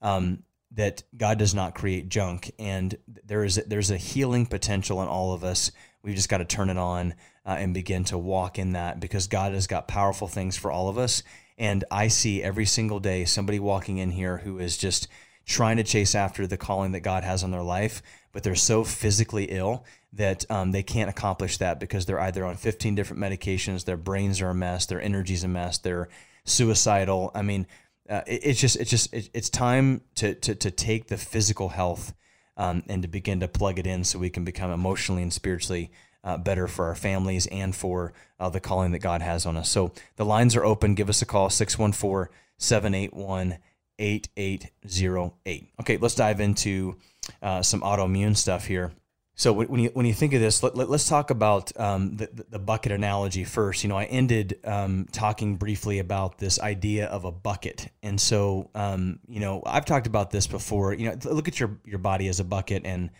Um, 0.00 0.42
that 0.74 1.02
God 1.16 1.38
does 1.38 1.54
not 1.54 1.74
create 1.74 2.08
junk, 2.08 2.52
and 2.58 2.96
there 3.26 3.44
is 3.44 3.56
there's 3.66 3.90
a 3.90 3.96
healing 3.96 4.46
potential 4.46 5.02
in 5.02 5.08
all 5.08 5.32
of 5.32 5.44
us. 5.44 5.70
We've 6.02 6.16
just 6.16 6.28
got 6.28 6.38
to 6.38 6.44
turn 6.44 6.70
it 6.70 6.78
on 6.78 7.14
uh, 7.46 7.56
and 7.58 7.74
begin 7.74 8.04
to 8.04 8.18
walk 8.18 8.58
in 8.58 8.72
that 8.72 9.00
because 9.00 9.26
God 9.26 9.52
has 9.52 9.66
got 9.66 9.88
powerful 9.88 10.28
things 10.28 10.56
for 10.56 10.70
all 10.70 10.88
of 10.88 10.98
us. 10.98 11.22
And 11.58 11.84
I 11.90 12.08
see 12.08 12.42
every 12.42 12.66
single 12.66 12.98
day 12.98 13.24
somebody 13.24 13.60
walking 13.60 13.98
in 13.98 14.10
here 14.10 14.38
who 14.38 14.58
is 14.58 14.76
just 14.76 15.08
trying 15.44 15.76
to 15.76 15.84
chase 15.84 16.14
after 16.14 16.46
the 16.46 16.56
calling 16.56 16.92
that 16.92 17.00
God 17.00 17.24
has 17.24 17.44
on 17.44 17.50
their 17.50 17.62
life, 17.62 18.02
but 18.32 18.42
they're 18.42 18.54
so 18.54 18.84
physically 18.84 19.44
ill 19.44 19.84
that 20.12 20.48
um, 20.50 20.72
they 20.72 20.82
can't 20.82 21.10
accomplish 21.10 21.58
that 21.58 21.80
because 21.80 22.06
they're 22.06 22.20
either 22.20 22.44
on 22.44 22.56
15 22.56 22.94
different 22.94 23.22
medications, 23.22 23.84
their 23.84 23.96
brains 23.96 24.40
are 24.40 24.50
a 24.50 24.54
mess, 24.54 24.86
their 24.86 25.00
energy's 25.00 25.44
a 25.44 25.48
mess, 25.48 25.78
they're 25.78 26.08
suicidal. 26.44 27.30
I 27.34 27.42
mean, 27.42 27.66
uh, 28.12 28.22
it, 28.26 28.40
it's 28.44 28.60
just 28.60 28.76
it's 28.76 28.90
just 28.90 29.12
it, 29.14 29.30
it's 29.32 29.48
time 29.48 30.02
to, 30.16 30.34
to 30.34 30.54
to 30.54 30.70
take 30.70 31.08
the 31.08 31.16
physical 31.16 31.70
health 31.70 32.14
um, 32.56 32.82
and 32.88 33.02
to 33.02 33.08
begin 33.08 33.40
to 33.40 33.48
plug 33.48 33.78
it 33.78 33.86
in 33.86 34.04
so 34.04 34.18
we 34.18 34.30
can 34.30 34.44
become 34.44 34.70
emotionally 34.70 35.22
and 35.22 35.32
spiritually 35.32 35.90
uh, 36.22 36.36
better 36.36 36.68
for 36.68 36.86
our 36.86 36.94
families 36.94 37.46
and 37.46 37.74
for 37.74 38.12
uh, 38.38 38.50
the 38.50 38.60
calling 38.60 38.92
that 38.92 38.98
God 38.98 39.22
has 39.22 39.46
on 39.46 39.56
us. 39.56 39.70
So 39.70 39.92
the 40.16 40.26
lines 40.26 40.54
are 40.54 40.64
open. 40.64 40.94
Give 40.94 41.08
us 41.08 41.22
a 41.22 41.26
call 41.26 41.48
614 41.48 42.32
781 42.58 43.58
8808. 43.98 45.68
Okay, 45.80 45.96
let's 45.96 46.14
dive 46.14 46.40
into 46.40 46.96
uh, 47.40 47.62
some 47.62 47.80
autoimmune 47.80 48.36
stuff 48.36 48.66
here. 48.66 48.92
So 49.34 49.52
when 49.52 49.80
you 49.80 49.90
when 49.94 50.04
you 50.04 50.12
think 50.12 50.34
of 50.34 50.40
this, 50.40 50.62
let, 50.62 50.76
us 50.76 51.08
talk 51.08 51.30
about 51.30 51.72
um, 51.80 52.16
the, 52.16 52.28
the 52.50 52.58
bucket 52.58 52.92
analogy 52.92 53.44
first. 53.44 53.82
You 53.82 53.88
know, 53.88 53.96
I 53.96 54.04
ended 54.04 54.60
um, 54.64 55.06
talking 55.10 55.56
briefly 55.56 56.00
about 56.00 56.38
this 56.38 56.60
idea 56.60 57.06
of 57.06 57.24
a 57.24 57.32
bucket, 57.32 57.88
and 58.02 58.20
so 58.20 58.70
um, 58.74 59.20
you 59.26 59.40
know 59.40 59.62
I've 59.64 59.86
talked 59.86 60.06
about 60.06 60.30
this 60.30 60.46
before. 60.46 60.92
You 60.92 61.08
know, 61.08 61.16
look 61.24 61.48
at 61.48 61.58
your 61.58 61.78
your 61.86 61.98
body 61.98 62.28
as 62.28 62.40
a 62.40 62.44
bucket, 62.44 62.84
and 62.84 63.10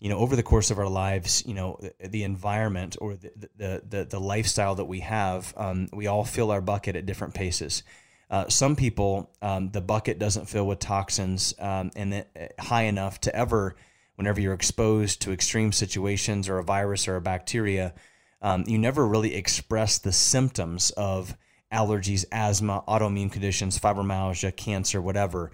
you 0.00 0.08
know 0.08 0.18
over 0.18 0.34
the 0.34 0.42
course 0.42 0.72
of 0.72 0.80
our 0.80 0.88
lives, 0.88 1.44
you 1.46 1.54
know 1.54 1.78
the 2.00 2.24
environment 2.24 2.96
or 3.00 3.14
the 3.14 3.30
the 3.56 3.82
the, 3.88 4.04
the 4.04 4.20
lifestyle 4.20 4.74
that 4.74 4.86
we 4.86 4.98
have, 5.00 5.54
um, 5.56 5.88
we 5.92 6.08
all 6.08 6.24
fill 6.24 6.50
our 6.50 6.60
bucket 6.60 6.96
at 6.96 7.06
different 7.06 7.34
paces. 7.34 7.84
Uh, 8.28 8.48
some 8.48 8.74
people, 8.74 9.30
um, 9.42 9.70
the 9.70 9.80
bucket 9.80 10.18
doesn't 10.18 10.48
fill 10.48 10.66
with 10.66 10.80
toxins 10.80 11.54
um, 11.60 11.90
and 11.94 12.24
high 12.58 12.84
enough 12.84 13.20
to 13.20 13.34
ever 13.36 13.76
whenever 14.22 14.40
you're 14.40 14.54
exposed 14.54 15.20
to 15.20 15.32
extreme 15.32 15.72
situations 15.72 16.48
or 16.48 16.58
a 16.58 16.62
virus 16.62 17.08
or 17.08 17.16
a 17.16 17.20
bacteria, 17.20 17.92
um, 18.40 18.62
you 18.68 18.78
never 18.78 19.04
really 19.04 19.34
express 19.34 19.98
the 19.98 20.12
symptoms 20.12 20.90
of 20.90 21.36
allergies, 21.72 22.24
asthma, 22.30 22.84
autoimmune 22.86 23.32
conditions, 23.32 23.76
fibromyalgia, 23.76 24.56
cancer, 24.56 25.02
whatever, 25.02 25.50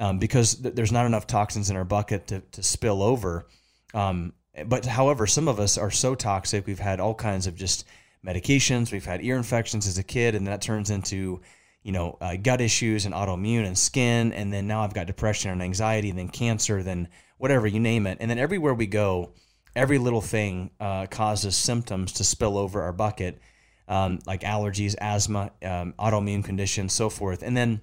um, 0.00 0.18
because 0.18 0.56
th- 0.56 0.74
there's 0.74 0.90
not 0.90 1.06
enough 1.06 1.28
toxins 1.28 1.70
in 1.70 1.76
our 1.76 1.84
bucket 1.84 2.26
to, 2.26 2.40
to 2.50 2.64
spill 2.64 3.00
over. 3.00 3.46
Um, 3.94 4.32
but 4.66 4.84
however, 4.86 5.28
some 5.28 5.46
of 5.46 5.60
us 5.60 5.78
are 5.78 5.92
so 5.92 6.16
toxic, 6.16 6.66
we've 6.66 6.80
had 6.80 6.98
all 6.98 7.14
kinds 7.14 7.46
of 7.46 7.54
just 7.54 7.86
medications, 8.26 8.90
we've 8.90 9.04
had 9.04 9.24
ear 9.24 9.36
infections 9.36 9.86
as 9.86 9.98
a 9.98 10.02
kid, 10.02 10.34
and 10.34 10.48
that 10.48 10.62
turns 10.62 10.90
into 10.90 11.40
you 11.82 11.92
know, 11.92 12.18
uh, 12.20 12.36
gut 12.36 12.60
issues 12.60 13.06
and 13.06 13.14
autoimmune 13.14 13.66
and 13.66 13.78
skin. 13.78 14.34
And 14.34 14.52
then 14.52 14.66
now 14.66 14.82
I've 14.82 14.92
got 14.92 15.06
depression 15.06 15.50
and 15.50 15.62
anxiety, 15.62 16.10
and 16.10 16.18
then 16.18 16.28
cancer, 16.28 16.82
then 16.82 17.08
whatever, 17.40 17.66
you 17.66 17.80
name 17.80 18.06
it. 18.06 18.18
And 18.20 18.30
then 18.30 18.38
everywhere 18.38 18.74
we 18.74 18.86
go, 18.86 19.32
every 19.74 19.98
little 19.98 20.20
thing 20.20 20.70
uh, 20.78 21.06
causes 21.06 21.56
symptoms 21.56 22.12
to 22.12 22.24
spill 22.24 22.56
over 22.56 22.82
our 22.82 22.92
bucket, 22.92 23.40
um, 23.88 24.20
like 24.26 24.42
allergies, 24.42 24.94
asthma, 25.00 25.50
um, 25.62 25.94
autoimmune 25.98 26.44
conditions, 26.44 26.92
so 26.92 27.08
forth. 27.08 27.42
And 27.42 27.56
then 27.56 27.80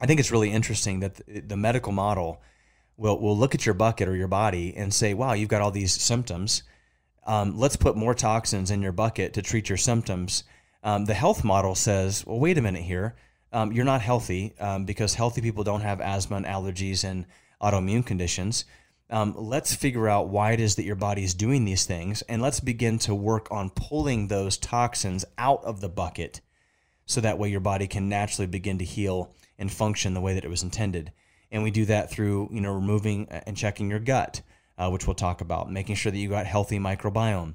I 0.00 0.06
think 0.06 0.18
it's 0.18 0.32
really 0.32 0.50
interesting 0.50 1.00
that 1.00 1.14
the, 1.26 1.40
the 1.40 1.56
medical 1.56 1.92
model 1.92 2.42
will, 2.96 3.20
will 3.20 3.36
look 3.36 3.54
at 3.54 3.66
your 3.66 3.74
bucket 3.74 4.08
or 4.08 4.16
your 4.16 4.28
body 4.28 4.74
and 4.76 4.92
say, 4.92 5.14
wow, 5.14 5.34
you've 5.34 5.48
got 5.48 5.62
all 5.62 5.70
these 5.70 5.92
symptoms. 5.92 6.62
Um, 7.26 7.58
let's 7.58 7.76
put 7.76 7.96
more 7.96 8.14
toxins 8.14 8.70
in 8.70 8.82
your 8.82 8.92
bucket 8.92 9.34
to 9.34 9.42
treat 9.42 9.68
your 9.68 9.78
symptoms 9.78 10.44
um, 10.82 11.04
the 11.04 11.14
health 11.14 11.44
model 11.44 11.74
says, 11.74 12.24
well, 12.26 12.38
wait 12.38 12.58
a 12.58 12.62
minute 12.62 12.82
here. 12.82 13.14
Um, 13.52 13.72
you're 13.72 13.84
not 13.84 14.00
healthy 14.00 14.54
um, 14.60 14.84
because 14.84 15.14
healthy 15.14 15.40
people 15.40 15.64
don't 15.64 15.80
have 15.80 16.00
asthma 16.00 16.36
and 16.36 16.46
allergies 16.46 17.04
and 17.04 17.26
autoimmune 17.60 18.04
conditions. 18.04 18.64
Um, 19.10 19.34
let's 19.36 19.74
figure 19.74 20.08
out 20.08 20.28
why 20.28 20.52
it 20.52 20.60
is 20.60 20.76
that 20.76 20.84
your 20.84 20.96
body 20.96 21.24
is 21.24 21.34
doing 21.34 21.64
these 21.64 21.84
things, 21.84 22.22
and 22.22 22.40
let's 22.40 22.60
begin 22.60 22.98
to 23.00 23.14
work 23.14 23.48
on 23.50 23.70
pulling 23.70 24.28
those 24.28 24.56
toxins 24.56 25.24
out 25.36 25.64
of 25.64 25.80
the 25.80 25.88
bucket 25.88 26.40
so 27.06 27.20
that 27.20 27.38
way 27.38 27.48
your 27.48 27.60
body 27.60 27.88
can 27.88 28.08
naturally 28.08 28.46
begin 28.46 28.78
to 28.78 28.84
heal 28.84 29.34
and 29.58 29.72
function 29.72 30.14
the 30.14 30.20
way 30.20 30.34
that 30.34 30.44
it 30.44 30.50
was 30.50 30.62
intended. 30.62 31.12
And 31.50 31.64
we 31.64 31.72
do 31.72 31.84
that 31.86 32.10
through, 32.10 32.50
you 32.52 32.60
know, 32.60 32.72
removing 32.72 33.26
and 33.28 33.56
checking 33.56 33.90
your 33.90 33.98
gut, 33.98 34.42
uh, 34.78 34.88
which 34.90 35.06
we'll 35.06 35.14
talk 35.14 35.40
about, 35.40 35.72
making 35.72 35.96
sure 35.96 36.12
that 36.12 36.18
you 36.18 36.28
got 36.28 36.46
healthy 36.46 36.78
microbiome 36.78 37.54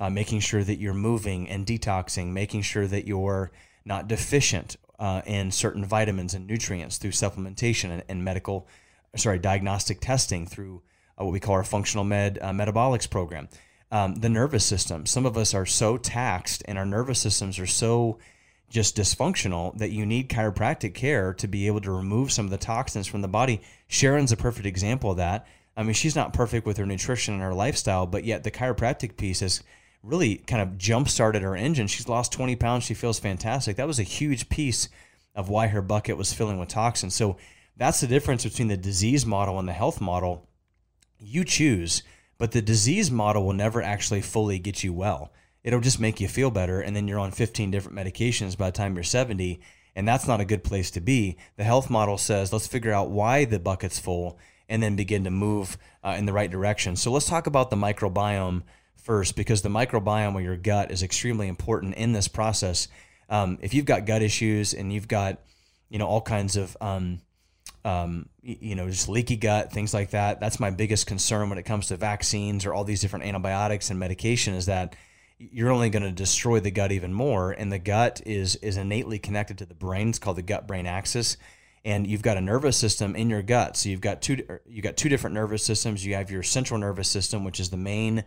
uh, 0.00 0.10
making 0.10 0.40
sure 0.40 0.62
that 0.62 0.78
you're 0.78 0.94
moving 0.94 1.48
and 1.48 1.66
detoxing, 1.66 2.28
making 2.28 2.62
sure 2.62 2.86
that 2.86 3.06
you're 3.06 3.50
not 3.84 4.08
deficient 4.08 4.76
uh, 4.98 5.22
in 5.26 5.50
certain 5.50 5.84
vitamins 5.84 6.34
and 6.34 6.46
nutrients 6.46 6.98
through 6.98 7.10
supplementation 7.10 7.90
and, 7.90 8.02
and 8.08 8.24
medical, 8.24 8.66
sorry, 9.16 9.38
diagnostic 9.38 10.00
testing 10.00 10.46
through 10.46 10.82
uh, 11.18 11.24
what 11.24 11.32
we 11.32 11.40
call 11.40 11.54
our 11.54 11.64
functional 11.64 12.04
med 12.04 12.38
uh, 12.40 12.50
metabolics 12.50 13.08
program. 13.08 13.48
Um, 13.90 14.16
the 14.16 14.28
nervous 14.28 14.64
system. 14.64 15.06
Some 15.06 15.26
of 15.26 15.36
us 15.36 15.54
are 15.54 15.66
so 15.66 15.96
taxed 15.96 16.62
and 16.66 16.76
our 16.76 16.86
nervous 16.86 17.20
systems 17.20 17.58
are 17.58 17.66
so 17.66 18.18
just 18.68 18.96
dysfunctional 18.96 19.76
that 19.78 19.90
you 19.90 20.04
need 20.04 20.28
chiropractic 20.28 20.92
care 20.92 21.32
to 21.34 21.46
be 21.46 21.68
able 21.68 21.80
to 21.80 21.92
remove 21.92 22.32
some 22.32 22.46
of 22.46 22.50
the 22.50 22.58
toxins 22.58 23.06
from 23.06 23.22
the 23.22 23.28
body. 23.28 23.60
Sharon's 23.86 24.32
a 24.32 24.36
perfect 24.36 24.66
example 24.66 25.12
of 25.12 25.18
that. 25.18 25.46
I 25.76 25.82
mean, 25.82 25.94
she's 25.94 26.16
not 26.16 26.32
perfect 26.32 26.66
with 26.66 26.78
her 26.78 26.86
nutrition 26.86 27.34
and 27.34 27.42
her 27.42 27.54
lifestyle, 27.54 28.06
but 28.06 28.24
yet 28.24 28.42
the 28.42 28.50
chiropractic 28.50 29.16
piece 29.16 29.40
has 29.40 29.62
really 30.02 30.36
kind 30.36 30.62
of 30.62 30.78
jump 30.78 31.08
started 31.08 31.42
her 31.42 31.54
engine. 31.54 31.86
She's 31.86 32.08
lost 32.08 32.32
20 32.32 32.56
pounds. 32.56 32.84
She 32.84 32.94
feels 32.94 33.18
fantastic. 33.18 33.76
That 33.76 33.86
was 33.86 33.98
a 33.98 34.04
huge 34.04 34.48
piece 34.48 34.88
of 35.34 35.48
why 35.48 35.66
her 35.68 35.82
bucket 35.82 36.16
was 36.16 36.32
filling 36.32 36.58
with 36.58 36.70
toxins. 36.70 37.14
So 37.14 37.36
that's 37.76 38.00
the 38.00 38.06
difference 38.06 38.44
between 38.44 38.68
the 38.68 38.76
disease 38.76 39.26
model 39.26 39.58
and 39.58 39.68
the 39.68 39.72
health 39.72 40.00
model. 40.00 40.48
You 41.18 41.44
choose, 41.44 42.02
but 42.38 42.52
the 42.52 42.62
disease 42.62 43.10
model 43.10 43.44
will 43.44 43.52
never 43.52 43.82
actually 43.82 44.22
fully 44.22 44.58
get 44.58 44.82
you 44.82 44.92
well. 44.92 45.32
It'll 45.62 45.80
just 45.80 46.00
make 46.00 46.20
you 46.20 46.28
feel 46.28 46.50
better. 46.50 46.80
And 46.80 46.94
then 46.94 47.08
you're 47.08 47.18
on 47.18 47.32
15 47.32 47.70
different 47.70 47.98
medications 47.98 48.56
by 48.56 48.70
the 48.70 48.76
time 48.76 48.94
you're 48.94 49.02
70. 49.02 49.60
And 49.96 50.06
that's 50.06 50.28
not 50.28 50.40
a 50.40 50.44
good 50.44 50.62
place 50.62 50.90
to 50.92 51.00
be. 51.00 51.38
The 51.56 51.64
health 51.64 51.90
model 51.90 52.18
says, 52.18 52.52
let's 52.52 52.66
figure 52.66 52.92
out 52.92 53.10
why 53.10 53.44
the 53.44 53.58
bucket's 53.58 53.98
full 53.98 54.38
and 54.68 54.82
then 54.82 54.94
begin 54.94 55.24
to 55.24 55.30
move 55.30 55.76
uh, 56.04 56.14
in 56.18 56.26
the 56.26 56.32
right 56.32 56.50
direction. 56.50 56.96
So 56.96 57.10
let's 57.10 57.28
talk 57.28 57.46
about 57.46 57.70
the 57.70 57.76
microbiome 57.76 58.62
first 58.96 59.36
because 59.36 59.62
the 59.62 59.68
microbiome 59.68 60.36
of 60.36 60.42
your 60.42 60.56
gut 60.56 60.90
is 60.90 61.02
extremely 61.02 61.48
important 61.48 61.94
in 61.94 62.12
this 62.12 62.28
process. 62.28 62.88
Um, 63.28 63.58
if 63.60 63.74
you've 63.74 63.86
got 63.86 64.06
gut 64.06 64.22
issues 64.22 64.72
and 64.74 64.92
you've 64.92 65.08
got, 65.08 65.40
you 65.88 65.98
know, 65.98 66.06
all 66.06 66.20
kinds 66.20 66.56
of, 66.56 66.76
um, 66.80 67.20
um, 67.86 68.28
you 68.42 68.74
know, 68.74 68.88
just 68.88 69.08
leaky 69.08 69.36
gut, 69.36 69.72
things 69.72 69.94
like 69.94 70.10
that. 70.10 70.40
That's 70.40 70.58
my 70.58 70.70
biggest 70.70 71.06
concern 71.06 71.48
when 71.48 71.56
it 71.56 71.62
comes 71.62 71.86
to 71.86 71.96
vaccines 71.96 72.66
or 72.66 72.74
all 72.74 72.82
these 72.82 73.00
different 73.00 73.26
antibiotics 73.26 73.90
and 73.90 73.98
medication 73.98 74.54
is 74.54 74.66
that 74.66 74.96
you're 75.38 75.70
only 75.70 75.88
going 75.88 76.02
to 76.02 76.10
destroy 76.10 76.58
the 76.58 76.72
gut 76.72 76.90
even 76.90 77.12
more. 77.12 77.52
And 77.52 77.70
the 77.70 77.78
gut 77.78 78.20
is 78.26 78.56
is 78.56 78.76
innately 78.76 79.20
connected 79.20 79.58
to 79.58 79.66
the 79.66 79.74
brain. 79.74 80.08
It's 80.08 80.18
called 80.18 80.36
the 80.36 80.42
gut 80.42 80.66
brain 80.66 80.86
axis. 80.86 81.36
And 81.84 82.08
you've 82.08 82.22
got 82.22 82.36
a 82.36 82.40
nervous 82.40 82.76
system 82.76 83.14
in 83.14 83.30
your 83.30 83.42
gut. 83.42 83.76
So 83.76 83.88
you've 83.88 84.00
got 84.00 84.20
two 84.20 84.44
you 84.66 84.82
got 84.82 84.96
two 84.96 85.08
different 85.08 85.34
nervous 85.34 85.62
systems. 85.62 86.04
You 86.04 86.14
have 86.16 86.28
your 86.28 86.42
central 86.42 86.80
nervous 86.80 87.08
system, 87.08 87.44
which 87.44 87.60
is 87.60 87.70
the 87.70 87.76
main 87.76 88.24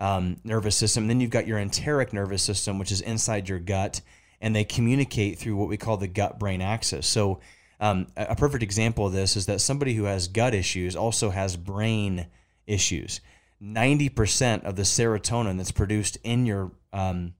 um, 0.00 0.38
nervous 0.42 0.74
system. 0.74 1.06
Then 1.06 1.20
you've 1.20 1.30
got 1.30 1.46
your 1.46 1.58
enteric 1.58 2.12
nervous 2.12 2.42
system, 2.42 2.80
which 2.80 2.90
is 2.90 3.00
inside 3.00 3.48
your 3.48 3.60
gut, 3.60 4.00
and 4.40 4.56
they 4.56 4.64
communicate 4.64 5.38
through 5.38 5.54
what 5.54 5.68
we 5.68 5.76
call 5.76 5.98
the 5.98 6.08
gut 6.08 6.40
brain 6.40 6.60
axis. 6.60 7.06
So, 7.06 7.38
um, 7.80 8.08
a 8.16 8.34
perfect 8.34 8.62
example 8.62 9.06
of 9.06 9.12
this 9.12 9.36
is 9.36 9.46
that 9.46 9.60
somebody 9.60 9.94
who 9.94 10.04
has 10.04 10.28
gut 10.28 10.54
issues 10.54 10.96
also 10.96 11.30
has 11.30 11.56
brain 11.56 12.26
issues. 12.66 13.20
90% 13.62 14.64
of 14.64 14.76
the 14.76 14.82
serotonin 14.82 15.56
that's 15.56 15.72
produced 15.72 16.18
in 16.22 16.46
your 16.46 16.72
um, 16.92 17.34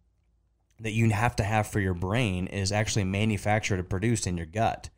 that 0.80 0.92
you 0.92 1.11
have 1.11 1.35
to 1.37 1.42
have 1.42 1.66
for 1.66 1.80
your 1.80 1.95
brain 1.95 2.47
is 2.47 2.71
actually 2.71 3.04
manufactured 3.04 3.78
and 3.78 3.90
produced 3.90 4.26
in 4.26 4.37
your 4.37 4.47
gut. 4.47 4.90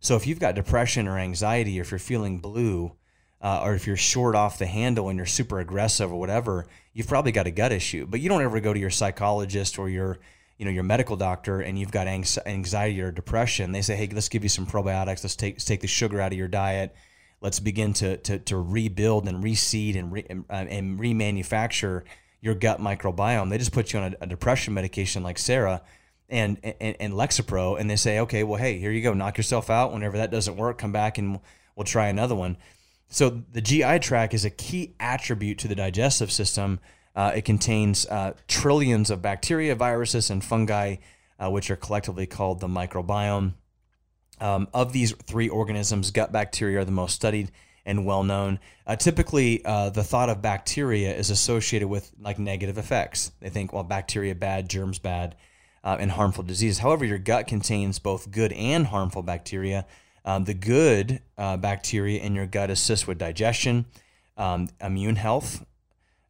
So 0.00 0.14
if 0.16 0.26
you've 0.26 0.40
got 0.40 0.54
depression 0.54 1.08
or 1.08 1.18
anxiety, 1.18 1.78
or 1.78 1.82
if 1.82 1.90
you're 1.90 1.98
feeling 1.98 2.38
blue, 2.38 2.92
uh, 3.40 3.62
or 3.64 3.74
if 3.74 3.86
you're 3.86 3.96
short 3.96 4.34
off 4.34 4.58
the 4.58 4.66
handle 4.66 5.08
and 5.08 5.16
you're 5.16 5.26
super 5.26 5.58
aggressive 5.58 6.12
or 6.12 6.20
whatever, 6.20 6.66
you've 6.92 7.08
probably 7.08 7.32
got 7.32 7.46
a 7.46 7.50
gut 7.50 7.72
issue. 7.72 8.06
But 8.06 8.20
you 8.20 8.28
don't 8.28 8.42
ever 8.42 8.60
go 8.60 8.72
to 8.72 8.80
your 8.80 8.90
psychologist 8.90 9.78
or 9.78 9.88
your 9.88 10.18
you 10.58 10.64
know 10.64 10.70
your 10.70 10.84
medical 10.84 11.16
doctor 11.16 11.60
and 11.60 11.78
you've 11.78 11.90
got 11.90 12.06
anxiety 12.06 13.00
or 13.00 13.10
depression. 13.10 13.72
They 13.72 13.82
say, 13.82 13.96
hey, 13.96 14.08
let's 14.12 14.28
give 14.28 14.42
you 14.42 14.48
some 14.48 14.66
probiotics. 14.66 15.22
Let's 15.22 15.36
take 15.36 15.54
let's 15.54 15.64
take 15.64 15.80
the 15.80 15.86
sugar 15.86 16.20
out 16.20 16.32
of 16.32 16.38
your 16.38 16.48
diet. 16.48 16.94
Let's 17.40 17.60
begin 17.60 17.92
to 17.94 18.16
to, 18.18 18.38
to 18.38 18.56
rebuild 18.56 19.28
and 19.28 19.42
reseed 19.42 19.96
and 19.98 20.12
re, 20.12 20.26
and, 20.28 20.44
uh, 20.48 20.54
and 20.68 20.98
remanufacture 20.98 22.02
your 22.40 22.54
gut 22.54 22.80
microbiome. 22.80 23.50
They 23.50 23.58
just 23.58 23.72
put 23.72 23.92
you 23.92 24.00
on 24.00 24.14
a, 24.14 24.24
a 24.24 24.26
depression 24.26 24.72
medication 24.72 25.22
like 25.22 25.38
Sarah 25.38 25.82
and, 26.28 26.58
and 26.80 26.96
and 26.98 27.12
Lexapro, 27.12 27.78
and 27.78 27.88
they 27.90 27.96
say, 27.96 28.20
okay, 28.20 28.42
well, 28.42 28.58
hey, 28.58 28.78
here 28.78 28.90
you 28.90 29.02
go, 29.02 29.12
knock 29.12 29.36
yourself 29.36 29.70
out. 29.70 29.92
Whenever 29.92 30.16
that 30.16 30.30
doesn't 30.30 30.56
work, 30.56 30.78
come 30.78 30.92
back 30.92 31.18
and 31.18 31.40
we'll 31.76 31.84
try 31.84 32.08
another 32.08 32.34
one. 32.34 32.56
So 33.08 33.42
the 33.52 33.60
GI 33.60 34.00
tract 34.00 34.34
is 34.34 34.44
a 34.44 34.50
key 34.50 34.94
attribute 34.98 35.58
to 35.58 35.68
the 35.68 35.74
digestive 35.74 36.32
system. 36.32 36.80
Uh, 37.16 37.32
it 37.34 37.46
contains 37.46 38.06
uh, 38.06 38.34
trillions 38.46 39.10
of 39.10 39.22
bacteria, 39.22 39.74
viruses, 39.74 40.28
and 40.28 40.44
fungi, 40.44 40.96
uh, 41.40 41.50
which 41.50 41.70
are 41.70 41.76
collectively 41.76 42.26
called 42.26 42.60
the 42.60 42.68
microbiome. 42.68 43.54
Um, 44.38 44.68
of 44.74 44.92
these 44.92 45.12
three 45.12 45.48
organisms, 45.48 46.10
gut 46.10 46.30
bacteria 46.30 46.80
are 46.80 46.84
the 46.84 46.92
most 46.92 47.14
studied 47.14 47.50
and 47.86 48.04
well 48.04 48.22
known. 48.22 48.60
Uh, 48.86 48.96
typically, 48.96 49.64
uh, 49.64 49.88
the 49.88 50.04
thought 50.04 50.28
of 50.28 50.42
bacteria 50.42 51.16
is 51.16 51.30
associated 51.30 51.88
with 51.88 52.12
like 52.20 52.38
negative 52.38 52.76
effects. 52.76 53.32
They 53.40 53.48
think, 53.48 53.72
well, 53.72 53.84
bacteria 53.84 54.34
bad, 54.34 54.68
germs 54.68 54.98
bad, 54.98 55.36
uh, 55.82 55.96
and 55.98 56.10
harmful 56.10 56.44
disease. 56.44 56.78
However, 56.80 57.06
your 57.06 57.18
gut 57.18 57.46
contains 57.46 57.98
both 57.98 58.30
good 58.30 58.52
and 58.52 58.88
harmful 58.88 59.22
bacteria. 59.22 59.86
Um, 60.26 60.44
the 60.44 60.54
good 60.54 61.22
bacteria 61.36 62.20
in 62.20 62.34
your 62.34 62.46
gut 62.46 62.68
assist 62.68 63.06
with 63.06 63.16
digestion, 63.16 63.86
um, 64.36 64.68
immune 64.82 65.16
health, 65.16 65.64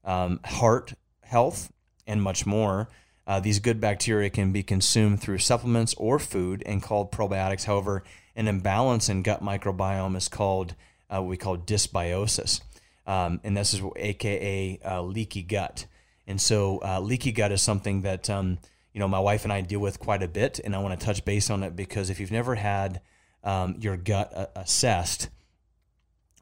um, 0.07 0.41
heart 0.45 0.95
health, 1.23 1.71
and 2.07 2.23
much 2.23 2.47
more. 2.47 2.89
Uh, 3.27 3.41
these 3.41 3.59
good 3.59 3.81
bacteria 3.81 4.31
can 4.31 4.53
be 4.53 4.63
consumed 4.63 5.21
through 5.21 5.39
supplements 5.39 5.95
or 5.95 6.19
food 6.19 6.63
and 6.65 6.83
called 6.83 7.11
probiotics. 7.11 7.65
However, 7.65 8.05
an 8.37 8.47
imbalance 8.47 9.09
in 9.09 9.23
gut 9.23 9.43
microbiome 9.43 10.17
is 10.17 10.29
called 10.29 10.75
uh, 11.11 11.21
what 11.21 11.29
we 11.29 11.37
call 11.37 11.57
dysbiosis, 11.57 12.61
um, 13.07 13.41
and 13.45 13.57
this 13.57 13.75
is 13.75 13.83
AKA 13.97 14.81
uh, 14.85 15.03
leaky 15.03 15.43
gut. 15.43 15.87
And 16.29 16.41
so, 16.41 16.81
uh, 16.85 17.01
leaky 17.01 17.33
gut 17.33 17.53
is 17.53 17.63
something 17.63 18.03
that 18.03 18.31
um, 18.31 18.59
you 18.93 19.01
know 19.01 19.09
my 19.09 19.21
wife 19.21 19.45
and 19.45 19.53
I 19.53 19.61
deal 19.61 19.81
with 19.81 19.99
quite 19.99 20.23
a 20.23 20.29
bit, 20.29 20.61
and 20.65 20.75
I 20.75 20.79
want 20.79 20.99
to 20.99 21.05
touch 21.05 21.25
base 21.25 21.51
on 21.51 21.63
it 21.63 21.75
because 21.77 22.11
if 22.11 22.21
you've 22.21 22.33
never 22.33 22.55
had 22.55 23.01
um, 23.43 23.77
your 23.79 23.97
gut 23.97 24.33
uh, 24.35 24.47
assessed 24.55 25.29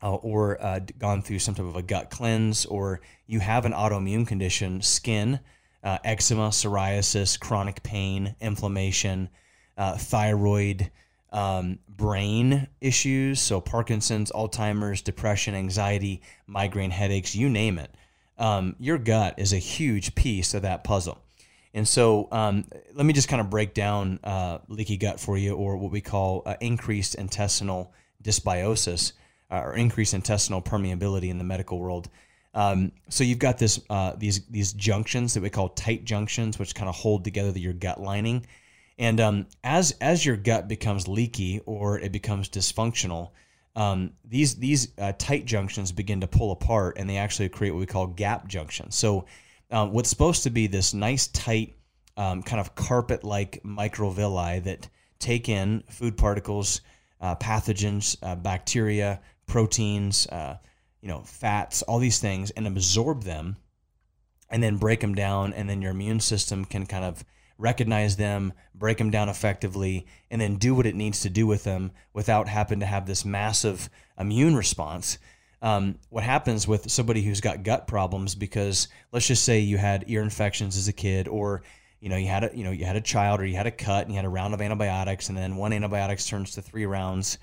uh, 0.05 0.17
or 0.17 0.63
uh, 0.63 0.81
gone 0.99 1.23
through 1.23 1.39
some 1.39 1.55
type 1.55 1.65
of 1.65 1.77
a 1.77 1.83
gut 1.83 2.11
cleanse, 2.11 2.67
or 2.67 3.01
you 3.27 3.41
have 3.41 3.65
an 3.65 3.73
autoimmune 3.73 4.27
condition, 4.27 4.83
skin, 4.83 5.41
uh, 5.83 5.97
eczema, 6.05 6.51
psoriasis, 6.51 7.41
chronic 7.41 7.83
pain, 7.83 8.37
inflammation, 8.41 9.31
uh, 9.79 9.97
thyroid, 9.97 10.91
um, 11.33 11.79
brain 11.89 12.69
issues, 12.83 13.41
so 13.41 13.61
Parkinson's, 13.61 14.31
Alzheimer's, 14.33 15.01
depression, 15.01 15.55
anxiety, 15.55 16.21
migraine 16.47 16.91
headaches, 16.91 17.35
you 17.35 17.49
name 17.49 17.79
it. 17.79 17.91
Um, 18.37 18.77
your 18.79 18.99
gut 18.99 19.35
is 19.39 19.55
a 19.55 19.59
huge 19.59 20.15
piece 20.15 20.53
of 20.53 20.63
that 20.63 20.85
puzzle. 20.85 21.19
And 21.73 21.89
so, 21.89 22.29
um, 22.31 22.67
let 22.93 23.07
me 23.07 23.13
just 23.13 23.29
kind 23.29 23.41
of 23.41 23.51
break 23.51 23.75
down 23.75 24.21
uh, 24.23 24.59
leaky 24.69 24.97
gut 24.97 25.19
for 25.19 25.39
you, 25.39 25.55
or 25.55 25.77
what 25.77 25.91
we 25.91 26.01
call 26.01 26.43
uh, 26.45 26.55
increased 26.61 27.15
intestinal 27.15 27.93
dysbiosis, 28.23 29.13
uh, 29.55 29.67
or 29.67 29.75
increase 29.77 30.17
intestinal 30.17 30.61
permeability 30.63 31.29
in 31.31 31.39
the 31.39 31.45
medical 31.45 31.79
world. 31.79 32.09
Um, 32.55 32.93
so 33.09 33.25
you've 33.25 33.39
got 33.39 33.59
this 33.59 33.81
uh, 33.91 34.13
these 34.17 34.47
these 34.47 34.73
junctions 34.73 35.35
that 35.35 35.43
we 35.43 35.51
call 35.51 35.69
tight 35.69 36.05
junctions, 36.05 36.59
which 36.59 36.75
kind 36.75 36.89
of 36.89 36.95
hold 36.95 37.25
together 37.25 37.59
your 37.59 37.73
gut 37.73 38.01
lining. 38.01 38.47
And 38.99 39.21
um, 39.21 39.47
as 39.63 39.97
as 40.01 40.25
your 40.27 40.37
gut 40.37 40.69
becomes 40.69 41.09
leaky 41.09 41.61
or 41.67 41.99
it 41.99 42.13
becomes 42.13 42.49
dysfunctional, 42.49 43.31
um, 43.77 44.13
these 44.25 44.55
these 44.57 44.89
uh, 44.99 45.13
tight 45.19 45.47
junctions 45.47 45.93
begin 45.93 46.21
to 46.21 46.29
pull 46.29 46.53
apart, 46.53 46.99
and 46.99 47.09
they 47.09 47.17
actually 47.17 47.49
create 47.49 47.73
what 47.73 47.81
we 47.81 47.87
call 47.87 48.07
gap 48.07 48.47
junctions. 48.49 48.95
So 48.95 49.27
um, 49.71 49.93
what's 49.93 50.11
supposed 50.11 50.43
to 50.45 50.51
be 50.51 50.69
this 50.69 50.95
nice 50.95 51.27
tight 51.29 51.75
um, 52.17 52.43
kind 52.43 52.61
of 52.61 52.75
carpet-like 52.75 53.63
microvilli 53.65 54.63
that 54.65 54.89
take 55.19 55.49
in 55.49 55.83
food 55.89 56.17
particles, 56.17 56.81
uh, 57.21 57.35
pathogens, 57.37 58.17
uh, 58.23 58.37
bacteria, 58.37 59.21
proteins, 59.47 60.27
uh, 60.29 60.59
you 61.01 61.09
know, 61.09 61.21
fats, 61.21 61.83
all 61.83 61.99
these 61.99 62.19
things, 62.19 62.51
and 62.53 62.67
absorb 62.67 63.25
them, 63.25 63.57
and 64.51 64.63
then 64.63 64.77
break 64.77 65.01
them 65.01 65.15
down, 65.15 65.53
and 65.53 65.69
then 65.69 65.83
your 65.83 65.91
immune 65.91 66.21
system 66.21 66.65
can 66.65 66.87
kind 66.87 67.05
of 67.05 67.25
recognize 67.59 68.17
them, 68.17 68.53
break 68.75 68.99
them 68.99 69.11
down 69.11 69.29
effectively, 69.29 70.07
and 70.31 70.41
then 70.41 70.57
do 70.57 70.75
what 70.75 70.87
it 70.87 70.95
needs 70.95 71.21
to 71.21 71.31
do 71.31 71.47
with 71.47 71.65
them 71.65 71.93
without 72.13 72.49
having 72.49 72.81
to 72.81 72.87
have 72.87 73.07
this 73.07 73.25
massive 73.25 73.89
immune 74.19 74.57
response. 74.57 75.19
Um, 75.63 75.99
what 76.11 76.25
happens 76.25 76.69
with 76.69 76.91
somebody 76.91 77.23
who's 77.23 77.41
got 77.41 77.63
gut 77.63 77.87
problems 77.87 78.35
because 78.35 78.89
let's 79.13 79.27
just 79.27 79.45
say 79.45 79.61
you 79.61 79.79
had 79.79 80.05
ear 80.09 80.23
infections 80.23 80.77
as 80.77 80.89
a 80.89 80.93
kid 80.93 81.27
or 81.27 81.63
you 82.01 82.11
know 82.11 82.17
you 82.17 82.27
had 82.27 82.45
a 82.45 82.51
you 82.55 82.65
know 82.65 82.71
you 82.71 82.85
had 82.85 82.97
a 82.97 83.01
child 83.01 83.41
or 83.41 83.47
you 83.47 83.57
had 83.57 83.67
a 83.67 83.71
cut 83.71 84.05
and 84.05 84.11
you 84.11 84.17
had 84.17 84.27
a 84.27 84.29
round 84.29 84.53
of 84.53 84.61
antibiotics 84.61 85.31
and 85.31 85.39
then 85.39 85.57
one 85.57 85.73
antibiotics 85.73 86.27
turns 86.27 86.53
to 86.53 86.61
three 86.61 86.85
rounds 86.85 87.39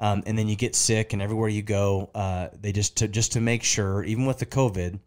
um, 0.00 0.22
and 0.26 0.36
then 0.36 0.48
you 0.48 0.56
get 0.56 0.74
sick 0.74 1.12
and 1.12 1.22
everywhere 1.22 1.48
you 1.48 1.62
go 1.62 2.10
uh, 2.14 2.48
they 2.60 2.72
just 2.72 2.96
to 2.96 3.08
just 3.08 3.32
to 3.32 3.40
make 3.40 3.62
sure 3.62 4.02
even 4.04 4.26
with 4.26 4.38
the 4.38 4.46
covid 4.46 4.98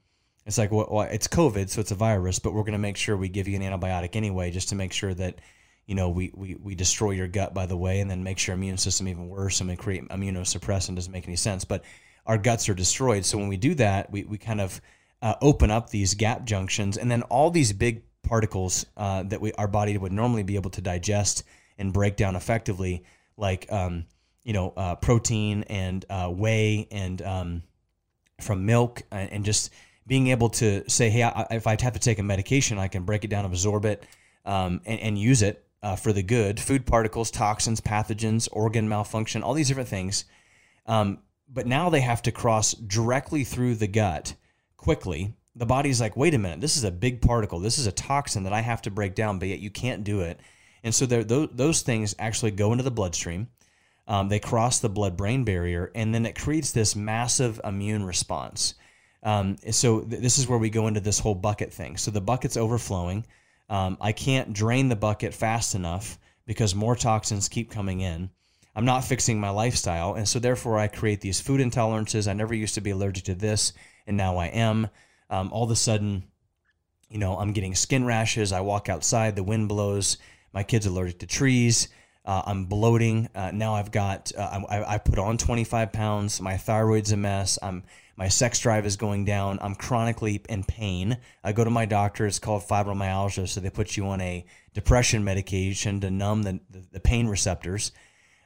it's 0.48 0.58
like, 0.58 0.72
well, 0.72 1.02
it's 1.02 1.28
COVID, 1.28 1.70
so 1.70 1.82
it's 1.82 1.92
a 1.92 1.96
virus, 1.96 2.40
but 2.40 2.54
we're 2.54 2.62
going 2.62 2.72
to 2.72 2.80
make 2.80 2.96
sure 2.96 3.18
we 3.18 3.28
give 3.28 3.50
you 3.50 3.60
an 3.60 3.62
antibiotic 3.62 4.16
anyway, 4.16 4.50
just 4.50 4.70
to 4.70 4.76
make 4.76 4.94
sure 4.94 5.14
that, 5.14 5.42
you 5.86 5.94
know, 5.94 6.08
we, 6.08 6.32
we, 6.34 6.56
we 6.56 6.74
destroy 6.74 7.12
your 7.12 7.28
gut 7.28 7.54
by 7.54 7.66
the 7.66 7.76
way, 7.76 8.00
and 8.00 8.10
then 8.10 8.24
make 8.24 8.48
your 8.48 8.54
immune 8.54 8.78
system 8.78 9.10
even 9.10 9.28
worse 9.28 9.60
and 9.60 9.70
we 9.70 9.76
create 9.76 10.08
immunosuppressant 10.08 10.96
doesn't 10.96 11.12
make 11.12 11.28
any 11.28 11.36
sense. 11.36 11.66
But 11.66 11.84
our 12.26 12.38
guts 12.38 12.70
are 12.70 12.74
destroyed. 12.74 13.26
So 13.26 13.38
when 13.38 13.50
we 13.50 13.58
do 13.58 13.76
that, 13.76 14.10
we, 14.10 14.24
we 14.24 14.38
kind 14.38 14.62
of 14.62 14.80
uh, 15.22 15.36
open 15.42 15.70
up 15.70 15.90
these 15.90 16.14
gap 16.14 16.46
junctions, 16.46 16.96
and 16.96 17.12
then 17.12 17.24
all 17.24 17.52
these 17.52 17.74
big 17.74 18.04
particles 18.24 18.86
uh, 18.96 19.24
that 19.24 19.42
we 19.42 19.52
our 19.54 19.68
body 19.68 19.98
would 19.98 20.14
normally 20.14 20.44
be 20.44 20.56
able 20.56 20.70
to 20.72 20.82
digest 20.82 21.44
and 21.78 21.92
break 21.92 22.16
down 22.16 22.38
effectively, 22.38 23.04
like 23.36 23.70
um, 23.70 24.06
you 24.48 24.54
know 24.54 24.74
uh, 24.78 24.96
protein 24.96 25.64
and 25.64 26.06
uh, 26.10 26.30
whey 26.30 26.88
and 26.90 27.22
um, 27.22 27.64
from 28.40 28.66
milk 28.66 29.04
and, 29.12 29.32
and 29.32 29.46
just 29.46 29.72
being 30.08 30.30
able 30.30 30.48
to 30.48 30.90
say, 30.90 31.10
hey, 31.10 31.24
I, 31.24 31.46
if 31.52 31.68
I 31.68 31.72
have 31.82 31.94
to 31.94 32.00
take 32.00 32.18
a 32.18 32.24
medication, 32.24 32.78
I 32.78 32.88
can 32.88 33.04
break 33.04 33.26
it 33.26 33.28
down, 33.28 33.44
absorb 33.44 33.84
it, 33.84 34.06
um, 34.46 34.80
and, 34.86 35.02
and, 35.02 35.18
use 35.20 35.42
it 35.42 35.66
uh, 35.84 35.98
for 35.98 36.14
the 36.14 36.24
good. 36.24 36.62
Food 36.62 36.86
particles, 36.86 37.30
toxins, 37.30 37.82
pathogens, 37.82 38.48
organ 38.54 38.88
malfunction, 38.88 39.44
all 39.44 39.54
these 39.54 39.68
different 39.68 39.90
things. 39.90 40.24
Um, 40.86 41.20
but 41.50 41.68
now 41.68 41.90
they 41.90 42.00
have 42.00 42.22
to 42.22 42.32
cross 42.32 42.74
directly 42.74 43.44
through 43.44 43.76
the 43.76 43.88
gut 43.88 44.34
quickly. 44.78 45.34
The 45.58 45.66
body's 45.66 46.00
like, 46.00 46.16
wait 46.16 46.34
a 46.34 46.38
minute, 46.38 46.62
this 46.62 46.78
is 46.78 46.86
a 46.86 46.92
big 46.92 47.22
particle. 47.22 47.60
This 47.60 47.78
is 47.78 47.88
a 47.88 47.92
toxin 47.92 48.44
that 48.44 48.54
I 48.54 48.62
have 48.62 48.82
to 48.84 48.92
break 48.92 49.14
down, 49.14 49.40
but 49.40 49.50
yet 49.50 49.60
you 49.60 49.72
can't 49.72 50.06
do 50.06 50.22
it. 50.22 50.40
And 50.84 50.96
so 50.96 51.06
those, 51.06 51.50
those 51.52 51.82
things 51.82 52.16
actually 52.18 52.52
go 52.52 52.72
into 52.72 52.86
the 52.86 52.92
bloodstream. 52.92 53.50
Um, 54.08 54.30
they 54.30 54.40
cross 54.40 54.80
the 54.80 54.90
blood 54.90 55.18
brain 55.18 55.44
barrier, 55.44 55.92
and 55.94 56.14
then 56.14 56.26
it 56.26 56.40
creates 56.40 56.72
this 56.72 56.96
massive 56.96 57.60
immune 57.64 58.06
response. 58.06 58.76
Um, 59.24 59.58
so 59.72 60.02
th- 60.02 60.22
this 60.22 60.38
is 60.38 60.48
where 60.48 60.60
we 60.60 60.70
go 60.70 60.88
into 60.88 61.02
this 61.02 61.20
whole 61.20 61.36
bucket 61.36 61.74
thing. 61.74 61.98
So 61.98 62.12
the 62.12 62.22
bucket's 62.22 62.56
overflowing. 62.56 63.26
Um, 63.70 63.98
I 64.00 64.14
can't 64.14 64.54
drain 64.54 64.88
the 64.88 64.96
bucket 64.96 65.34
fast 65.34 65.76
enough 65.76 66.18
because 66.46 66.74
more 66.74 66.96
toxins 66.96 67.50
keep 67.50 67.70
coming 67.70 68.00
in. 68.00 68.30
I'm 68.76 68.86
not 68.86 69.04
fixing 69.04 69.40
my 69.40 69.50
lifestyle, 69.50 70.14
and 70.14 70.28
so 70.28 70.40
therefore 70.40 70.78
I 70.78 70.88
create 70.88 71.20
these 71.20 71.42
food 71.42 71.60
intolerances. 71.60 72.30
I 72.30 72.34
never 72.34 72.54
used 72.54 72.76
to 72.76 72.82
be 72.82 72.92
allergic 72.92 73.26
to 73.26 73.36
this, 73.36 73.74
and 74.06 74.16
now 74.16 74.38
I 74.38 74.48
am. 74.48 74.88
Um, 75.30 75.52
all 75.52 75.64
of 75.64 75.72
a 75.72 75.76
sudden, 75.76 76.24
you 77.10 77.18
know, 77.18 77.38
I'm 77.38 77.54
getting 77.54 77.76
skin 77.76 78.06
rashes. 78.06 78.52
I 78.54 78.62
walk 78.62 78.88
outside, 78.88 79.36
the 79.36 79.44
wind 79.44 79.68
blows. 79.68 80.18
My 80.54 80.64
kid's 80.64 80.86
allergic 80.86 81.20
to 81.20 81.28
trees. 81.28 81.90
Uh, 82.28 82.44
I'm 82.46 82.66
bloating. 82.66 83.30
Uh, 83.34 83.52
now 83.54 83.74
I've 83.74 83.90
got, 83.90 84.34
uh, 84.38 84.62
I, 84.70 84.96
I, 84.96 84.98
put 84.98 85.18
on 85.18 85.38
25 85.38 85.94
pounds. 85.94 86.42
My 86.42 86.56
thyroid's 86.56 87.14
a 87.14 87.18
mess. 87.18 87.58
I'm 87.64 87.84
my 88.18 88.28
sex 88.28 88.60
drive 88.60 88.86
is 88.86 88.98
going 88.98 89.26
down. 89.26 89.60
I'm 89.62 89.76
chronically 89.76 90.42
in 90.50 90.64
pain. 90.64 91.18
I 91.44 91.52
go 91.54 91.64
to 91.64 91.70
my 91.70 91.86
doctor. 91.86 92.26
It's 92.26 92.40
called 92.40 92.64
fibromyalgia. 92.64 93.48
So 93.48 93.62
they 93.62 93.70
put 93.70 93.96
you 93.96 94.08
on 94.08 94.20
a 94.22 94.44
depression 94.74 95.24
medication 95.24 96.02
to 96.02 96.10
numb 96.10 96.44
the, 96.44 96.60
the, 96.70 96.84
the 96.94 97.00
pain 97.00 97.28
receptors 97.28 97.92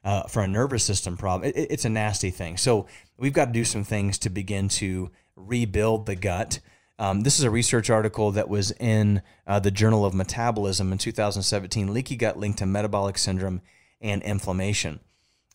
uh, 0.04 0.24
for 0.24 0.44
a 0.44 0.48
nervous 0.48 0.84
system 0.84 1.15
problem. 1.15 1.50
It, 1.50 1.67
it's 1.72 1.86
a 1.86 1.89
nasty 1.89 2.32
thing. 2.32 2.58
So 2.58 2.88
we've 3.17 3.34
got 3.34 3.46
to 3.46 3.52
do 3.52 3.63
some 3.63 3.86
things 3.86 4.17
to 4.20 4.30
begin 4.30 4.67
to 4.70 5.10
rebuild 5.38 6.06
the 6.06 6.15
gut. 6.15 6.60
Um, 7.02 7.22
this 7.22 7.40
is 7.40 7.46
a 7.46 7.50
research 7.50 7.90
article 7.90 8.30
that 8.34 8.48
was 8.48 8.70
in 8.74 9.24
uh, 9.48 9.60
the 9.60 9.72
Journal 9.72 10.06
of 10.06 10.14
Metabolism 10.14 10.92
in 10.92 11.00
2017 11.00 11.92
leaky 11.92 12.16
gut 12.16 12.38
linked 12.38 12.60
to 12.60 12.68
metabolic 12.68 13.18
syndrome 13.18 13.62
and 14.02 14.22
inflammation. 14.22 15.00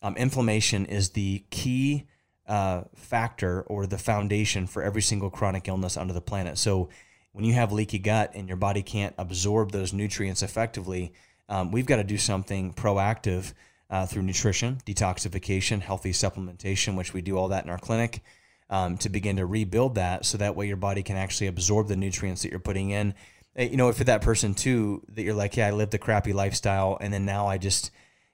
Um, 0.01 0.17
inflammation 0.17 0.85
is 0.85 1.11
the 1.11 1.45
key 1.49 2.05
uh, 2.49 2.81
factor 2.95 3.61
or 3.61 3.87
the 3.87 3.97
foundation 3.97 4.67
for 4.67 4.83
every 4.83 5.01
single 5.01 5.29
chronic 5.29 5.69
illness 5.69 5.95
under 5.95 6.11
the 6.11 6.19
planet. 6.19 6.57
So 6.57 6.89
when 7.31 7.45
you 7.45 7.53
have 7.53 7.71
leaky 7.71 7.99
gut 7.99 8.33
and 8.35 8.49
your 8.49 8.57
body 8.57 8.83
can't 8.83 9.15
absorb 9.17 9.71
those 9.71 9.93
nutrients 9.93 10.43
effectively, 10.43 11.13
um, 11.47 11.71
we've 11.71 11.85
got 11.85 11.95
to 11.95 12.03
do 12.03 12.17
something 12.17 12.73
proactive 12.73 13.53
uh, 13.89 14.05
through 14.05 14.23
nutrition, 14.23 14.81
detoxification, 14.85 15.79
healthy 15.79 16.11
supplementation, 16.11 16.97
which 16.97 17.13
we 17.13 17.21
do 17.21 17.37
all 17.37 17.47
that 17.47 17.63
in 17.63 17.69
our 17.69 17.79
clinic. 17.79 18.21
Um, 18.69 18.97
to 18.97 19.07
begin 19.07 19.37
to 19.37 19.45
rebuild 19.45 19.95
that 19.95 20.25
so 20.25 20.37
that 20.37 20.57
way 20.57 20.67
your 20.67 20.75
body 20.75 21.01
can 21.01 21.15
actually 21.15 21.47
absorb 21.47 21.87
the 21.87 21.95
nutrients 21.95 22.41
that 22.41 22.49
you're 22.49 22.59
putting 22.59 22.89
in. 22.89 23.13
You 23.57 23.77
know, 23.77 23.89
for 23.93 24.03
that 24.03 24.21
person 24.21 24.53
too, 24.53 25.03
that 25.15 25.21
you're 25.23 25.33
like, 25.33 25.55
yeah, 25.55 25.67
I 25.67 25.71
lived 25.71 25.93
a 25.93 25.97
crappy 25.97 26.33
lifestyle 26.33 26.97
and 26.99 27.13
then 27.13 27.23
now 27.23 27.47
I 27.47 27.57
just, 27.57 27.91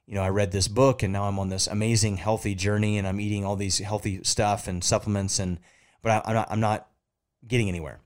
you 0.08 0.16
know, 0.16 0.24
I 0.24 0.30
read 0.30 0.52
this 0.52 0.68
book 0.68 1.04
and 1.04 1.14
now 1.14 1.26
I'm 1.26 1.38
on 1.38 1.50
this 1.50 1.68
amazing 1.68 2.18
healthy 2.18 2.56
journey 2.56 2.98
and 2.98 3.08
I'm 3.08 3.20
eating 3.20 3.46
all 3.46 3.56
these 3.56 3.78
healthy 3.78 4.24
stuff 4.24 4.68
and 4.68 4.84
supplements 4.84 5.38
and, 5.38 5.60
but 6.02 6.26
I, 6.26 6.32
am 6.32 6.34
not, 6.34 6.52
I'm 6.52 6.60
not 6.60 6.88
getting 7.48 7.70
anywhere. 7.70 8.00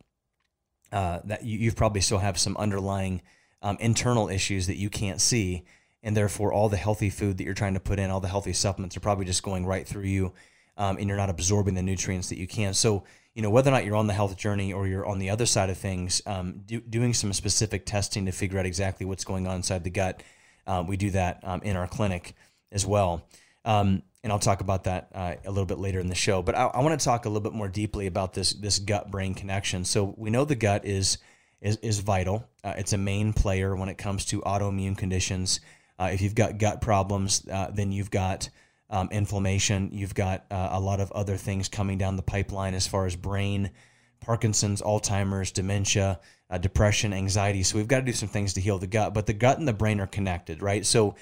Uh, 0.91 1.19
that 1.25 1.43
you, 1.43 1.59
you 1.59 1.71
probably 1.71 2.01
still 2.01 2.19
have 2.19 2.37
some 2.37 2.55
underlying 2.57 3.21
um, 3.61 3.77
internal 3.79 4.29
issues 4.29 4.67
that 4.67 4.77
you 4.77 4.89
can't 4.89 5.19
see. 5.19 5.63
And 6.03 6.15
therefore, 6.15 6.53
all 6.53 6.69
the 6.69 6.77
healthy 6.77 7.09
food 7.09 7.37
that 7.37 7.43
you're 7.43 7.53
trying 7.53 7.73
to 7.73 7.79
put 7.79 7.99
in, 7.99 8.09
all 8.09 8.19
the 8.19 8.27
healthy 8.27 8.53
supplements 8.53 8.95
are 8.95 9.01
probably 9.01 9.25
just 9.25 9.43
going 9.43 9.65
right 9.65 9.87
through 9.87 10.03
you. 10.03 10.33
Um, 10.77 10.97
and 10.97 11.07
you're 11.07 11.17
not 11.17 11.29
absorbing 11.29 11.73
the 11.73 11.81
nutrients 11.81 12.29
that 12.29 12.37
you 12.37 12.47
can. 12.47 12.73
So, 12.73 13.03
you 13.33 13.41
know, 13.41 13.49
whether 13.49 13.69
or 13.69 13.73
not 13.73 13.83
you're 13.83 13.95
on 13.95 14.07
the 14.07 14.13
health 14.13 14.37
journey 14.37 14.73
or 14.73 14.87
you're 14.87 15.05
on 15.07 15.17
the 15.17 15.31
other 15.31 15.47
side 15.47 15.71
of 15.71 15.77
things, 15.77 16.21
um, 16.27 16.61
do, 16.65 16.79
doing 16.81 17.13
some 17.13 17.33
specific 17.33 17.85
testing 17.85 18.25
to 18.27 18.31
figure 18.31 18.59
out 18.59 18.65
exactly 18.65 19.05
what's 19.05 19.23
going 19.23 19.47
on 19.47 19.55
inside 19.55 19.83
the 19.83 19.89
gut 19.89 20.21
uh, 20.67 20.83
we 20.85 20.97
do 20.97 21.09
that 21.11 21.39
um, 21.43 21.61
in 21.63 21.75
our 21.75 21.87
clinic 21.87 22.35
as 22.71 22.85
well. 22.85 23.25
Um, 23.65 24.03
and 24.23 24.33
I'll 24.33 24.39
talk 24.39 24.59
about 24.59 24.83
that 24.83 25.09
uh, 25.15 25.35
a 25.45 25.49
little 25.49 25.65
bit 25.65 25.79
later 25.79 25.99
in 25.99 26.07
the 26.07 26.15
show. 26.15 26.41
But 26.41 26.55
I, 26.55 26.65
I 26.65 26.81
want 26.81 26.99
to 26.99 27.03
talk 27.03 27.25
a 27.25 27.29
little 27.29 27.41
bit 27.41 27.53
more 27.53 27.69
deeply 27.69 28.07
about 28.07 28.33
this 28.33 28.53
this 28.53 28.77
gut 28.77 29.09
brain 29.09 29.33
connection. 29.33 29.85
So 29.85 30.13
we 30.17 30.29
know 30.29 30.43
the 30.43 30.55
gut 30.55 30.85
is 30.85 31.17
is, 31.61 31.77
is 31.77 31.99
vital. 31.99 32.45
Uh, 32.63 32.73
it's 32.77 32.93
a 32.93 32.97
main 32.97 33.33
player 33.33 33.75
when 33.75 33.89
it 33.89 33.97
comes 33.97 34.25
to 34.25 34.41
autoimmune 34.41 34.97
conditions. 34.97 35.61
Uh, 35.97 36.09
if 36.13 36.21
you've 36.21 36.35
got 36.35 36.57
gut 36.57 36.81
problems, 36.81 37.47
uh, 37.51 37.71
then 37.73 37.91
you've 37.91 38.11
got 38.11 38.49
um, 38.89 39.09
inflammation. 39.11 39.89
You've 39.91 40.15
got 40.15 40.45
uh, 40.51 40.69
a 40.71 40.79
lot 40.79 40.99
of 40.99 41.11
other 41.11 41.37
things 41.37 41.67
coming 41.67 41.97
down 41.97 42.15
the 42.15 42.23
pipeline 42.23 42.73
as 42.73 42.87
far 42.87 43.05
as 43.05 43.15
brain, 43.15 43.71
Parkinson's, 44.19 44.81
Alzheimer's, 44.81 45.51
dementia, 45.51 46.19
uh, 46.49 46.57
depression, 46.57 47.13
anxiety. 47.13 47.63
So 47.63 47.77
we've 47.77 47.87
got 47.87 47.99
to 47.99 48.05
do 48.05 48.13
some 48.13 48.29
things 48.29 48.53
to 48.53 48.61
heal 48.61 48.79
the 48.79 48.87
gut, 48.87 49.13
but 49.13 49.25
the 49.25 49.33
gut 49.33 49.59
and 49.59 49.67
the 49.67 49.73
brain 49.73 49.99
are 49.99 50.07
connected, 50.07 50.61
right? 50.61 50.85
So 50.85 51.15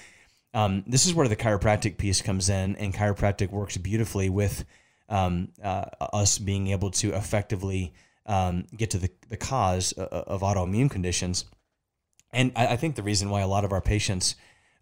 um, 0.54 0.84
this 0.86 1.06
is 1.06 1.14
where 1.14 1.28
the 1.28 1.36
chiropractic 1.36 1.98
piece 1.98 2.22
comes 2.22 2.48
in, 2.48 2.76
and 2.76 2.94
chiropractic 2.94 3.50
works 3.50 3.76
beautifully 3.76 4.30
with 4.30 4.64
um, 5.08 5.48
uh, 5.62 5.84
us 6.00 6.38
being 6.38 6.68
able 6.68 6.90
to 6.92 7.12
effectively 7.12 7.92
um, 8.26 8.66
get 8.76 8.90
to 8.90 8.98
the, 8.98 9.10
the 9.28 9.36
cause 9.36 9.92
of, 9.92 10.08
of 10.08 10.40
autoimmune 10.40 10.90
conditions. 10.90 11.44
And 12.32 12.52
I, 12.56 12.68
I, 12.68 12.76
think 12.76 12.96
the 12.96 13.04
reason 13.04 13.30
why 13.30 13.40
a 13.40 13.46
lot 13.46 13.64
of 13.64 13.70
our 13.70 13.80
patients 13.80 14.34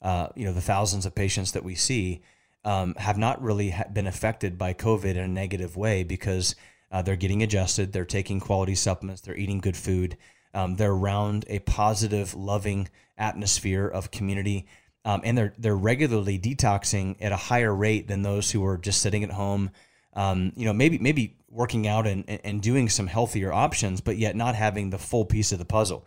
uh, 0.05 0.29
you 0.37 0.44
know, 0.44 0.53
the 0.53 0.61
thousands 0.61 1.07
of 1.07 1.14
patients 1.14 1.53
that 1.53 1.64
we 1.64 1.75
see 1.75 2.20
um, 2.64 2.94
have 2.96 3.18
not 3.18 3.42
really 3.42 3.70
ha- 3.70 3.85
been 3.92 4.07
affected 4.07 4.59
by 4.59 4.74
COVID 4.74 5.16
in 5.16 5.18
a 5.18 5.29
negative 5.29 5.77
way 5.77 6.03
because 6.03 6.57
uh, 6.90 7.03
they're 7.03 7.16
getting 7.16 7.42
adjusted, 7.42 7.92
they're 7.92 8.05
taking 8.05 8.40
quality 8.40 8.74
supplements, 8.74 9.20
they're 9.20 9.37
eating 9.37 9.59
good 9.59 9.77
food, 9.77 10.16
um, 10.55 10.77
they're 10.77 10.92
around 10.92 11.44
a 11.48 11.59
positive, 11.61 12.35
loving 12.35 12.88
atmosphere 13.18 13.87
of 13.87 14.11
community, 14.11 14.66
um, 15.05 15.20
and 15.24 15.37
they're 15.37 15.55
they're 15.59 15.77
regularly 15.77 16.38
detoxing 16.38 17.16
at 17.20 17.33
a 17.33 17.37
higher 17.37 17.74
rate 17.74 18.09
than 18.09 18.22
those 18.22 18.50
who 18.50 18.64
are 18.64 18.79
just 18.79 19.03
sitting 19.03 19.24
at 19.24 19.31
home. 19.31 19.70
Um, 20.14 20.53
you 20.57 20.64
know, 20.64 20.72
maybe 20.72 20.98
maybe 20.98 21.37
working 21.50 21.87
out 21.87 22.07
and, 22.07 22.24
and 22.29 22.62
doing 22.62 22.88
some 22.88 23.07
healthier 23.07 23.53
options, 23.53 24.00
but 24.00 24.16
yet 24.16 24.37
not 24.37 24.55
having 24.55 24.90
the 24.90 24.98
full 24.98 25.24
piece 25.24 25.53
of 25.53 25.59
the 25.59 25.64
puzzle. 25.64 26.07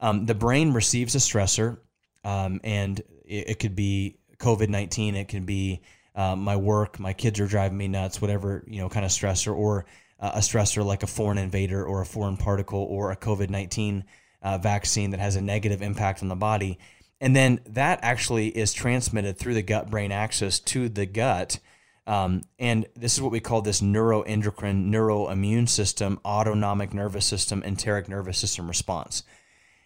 Um, 0.00 0.26
the 0.26 0.34
brain 0.34 0.72
receives 0.72 1.14
a 1.14 1.18
stressor, 1.18 1.78
um, 2.24 2.60
and 2.62 3.00
it, 3.24 3.50
it, 3.50 3.58
could 3.58 3.74
be 3.74 4.18
COVID 4.38 4.68
nineteen. 4.68 5.14
It 5.14 5.28
can 5.28 5.44
be 5.44 5.80
uh, 6.14 6.36
my 6.36 6.56
work, 6.56 6.98
my 6.98 7.12
kids 7.12 7.40
are 7.40 7.46
driving 7.46 7.78
me 7.78 7.88
nuts, 7.88 8.20
whatever 8.20 8.64
you 8.66 8.78
know, 8.78 8.88
kind 8.88 9.04
of 9.04 9.10
stressor, 9.10 9.54
or 9.54 9.86
uh, 10.20 10.32
a 10.34 10.38
stressor 10.38 10.84
like 10.84 11.02
a 11.02 11.06
foreign 11.06 11.38
invader 11.38 11.84
or 11.84 12.02
a 12.02 12.06
foreign 12.06 12.36
particle 12.36 12.86
or 12.90 13.10
a 13.10 13.16
COVID 13.16 13.50
nineteen 13.50 14.04
uh, 14.42 14.58
vaccine 14.58 15.10
that 15.10 15.20
has 15.20 15.36
a 15.36 15.40
negative 15.40 15.82
impact 15.82 16.22
on 16.22 16.28
the 16.28 16.36
body, 16.36 16.78
and 17.20 17.34
then 17.34 17.60
that 17.66 17.98
actually 18.02 18.48
is 18.48 18.72
transmitted 18.72 19.38
through 19.38 19.54
the 19.54 19.62
gut 19.62 19.90
brain 19.90 20.12
axis 20.12 20.60
to 20.60 20.88
the 20.88 21.06
gut. 21.06 21.58
Um, 22.06 22.42
and 22.58 22.84
this 22.94 23.14
is 23.14 23.22
what 23.22 23.32
we 23.32 23.40
call 23.40 23.62
this 23.62 23.80
neuroendocrine, 23.80 24.90
neuroimmune 24.90 25.66
system, 25.66 26.20
autonomic 26.22 26.92
nervous 26.92 27.24
system, 27.24 27.62
enteric 27.62 28.10
nervous 28.10 28.36
system 28.36 28.68
response. 28.68 29.22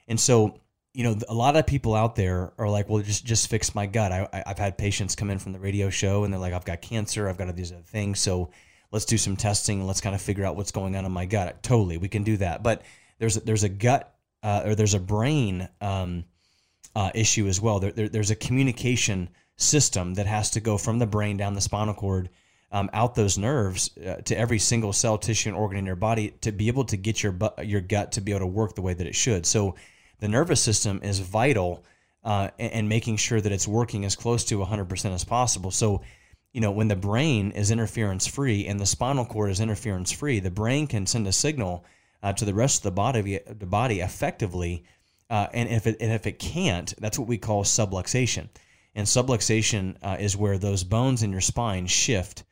And 0.08 0.18
so 0.18 0.58
you 0.94 1.04
know, 1.04 1.16
a 1.28 1.34
lot 1.34 1.56
of 1.56 1.66
people 1.66 1.94
out 1.94 2.16
there 2.16 2.52
are 2.58 2.68
like, 2.68 2.88
well, 2.88 3.02
just 3.02 3.24
just 3.24 3.48
fix 3.48 3.74
my 3.74 3.86
gut. 3.86 4.10
I, 4.10 4.44
I've 4.46 4.58
had 4.58 4.78
patients 4.78 5.14
come 5.14 5.30
in 5.30 5.38
from 5.38 5.52
the 5.52 5.58
radio 5.60 5.90
show 5.90 6.24
and 6.24 6.32
they're 6.32 6.40
like, 6.40 6.54
I've 6.54 6.64
got 6.64 6.82
cancer, 6.82 7.28
I've 7.28 7.38
got 7.38 7.46
all 7.46 7.52
these 7.52 7.72
other 7.72 7.82
things, 7.82 8.20
so 8.20 8.50
let's 8.90 9.04
do 9.04 9.18
some 9.18 9.36
testing 9.36 9.78
and 9.78 9.86
let's 9.86 10.00
kind 10.00 10.14
of 10.14 10.22
figure 10.22 10.44
out 10.44 10.56
what's 10.56 10.72
going 10.72 10.96
on 10.96 11.04
in 11.04 11.12
my 11.12 11.26
gut. 11.26 11.62
Totally, 11.62 11.98
we 11.98 12.08
can 12.08 12.24
do 12.24 12.36
that. 12.38 12.62
But 12.62 12.82
there's 13.18 13.36
a, 13.36 13.40
there's 13.40 13.64
a 13.64 13.68
gut 13.68 14.14
uh, 14.42 14.62
or 14.64 14.74
there's 14.74 14.94
a 14.94 15.00
brain 15.00 15.68
um, 15.80 16.24
uh, 16.96 17.10
issue 17.14 17.46
as 17.48 17.60
well. 17.60 17.80
There, 17.80 17.92
there, 17.92 18.08
there's 18.08 18.30
a 18.30 18.36
communication 18.36 19.28
system 19.56 20.14
that 20.14 20.26
has 20.26 20.50
to 20.50 20.60
go 20.60 20.78
from 20.78 20.98
the 20.98 21.06
brain 21.06 21.36
down 21.36 21.54
the 21.54 21.60
spinal 21.60 21.94
cord. 21.94 22.30
Um, 22.70 22.90
out 22.92 23.14
those 23.14 23.38
nerves 23.38 23.96
uh, 23.96 24.16
to 24.26 24.36
every 24.36 24.58
single 24.58 24.92
cell, 24.92 25.16
tissue, 25.16 25.48
and 25.48 25.56
organ 25.56 25.78
in 25.78 25.86
your 25.86 25.96
body 25.96 26.34
to 26.42 26.52
be 26.52 26.68
able 26.68 26.84
to 26.84 26.98
get 26.98 27.22
your 27.22 27.34
your 27.62 27.80
gut 27.80 28.12
to 28.12 28.20
be 28.20 28.32
able 28.32 28.40
to 28.40 28.46
work 28.46 28.74
the 28.74 28.82
way 28.82 28.92
that 28.92 29.06
it 29.06 29.14
should. 29.14 29.46
So 29.46 29.74
the 30.20 30.28
nervous 30.28 30.60
system 30.60 31.00
is 31.02 31.20
vital 31.20 31.84
uh, 32.24 32.48
and, 32.58 32.88
making 32.88 33.16
sure 33.16 33.40
that 33.40 33.52
it's 33.52 33.68
working 33.68 34.04
as 34.04 34.16
close 34.16 34.44
to 34.44 34.58
100% 34.58 35.14
as 35.14 35.24
possible. 35.24 35.70
So, 35.70 36.02
you 36.52 36.60
know, 36.60 36.70
when 36.70 36.88
the 36.88 36.96
brain 36.96 37.52
is 37.52 37.70
interference 37.70 38.26
free 38.26 38.66
and 38.66 38.80
the 38.80 38.86
spinal 38.86 39.24
cord 39.24 39.50
is 39.50 39.60
interference 39.60 40.10
free, 40.10 40.40
the 40.40 40.50
brain 40.50 40.86
can 40.86 41.06
send 41.06 41.26
a 41.26 41.32
signal 41.32 41.84
uh, 42.22 42.32
to 42.32 42.44
the 42.44 42.54
rest 42.54 42.78
of 42.78 42.82
the 42.82 42.90
body, 42.90 43.38
the 43.46 43.66
body 43.66 44.00
effectively. 44.00 44.84
Uh, 45.30 45.46
and 45.52 45.68
if 45.68 45.86
it 45.86 45.96
and 46.00 46.12
if 46.12 46.26
it 46.26 46.38
can't, 46.38 46.92
that's 46.98 47.18
what 47.18 47.28
we 47.28 47.38
call 47.38 47.62
subluxation. 47.62 48.48
And 48.94 49.06
subluxation 49.06 49.96
uh, 50.02 50.16
is 50.18 50.36
where 50.36 50.58
those 50.58 50.82
bones 50.84 51.22
in 51.22 51.30
your 51.30 51.40
spine 51.40 51.86
shift. 51.86 52.44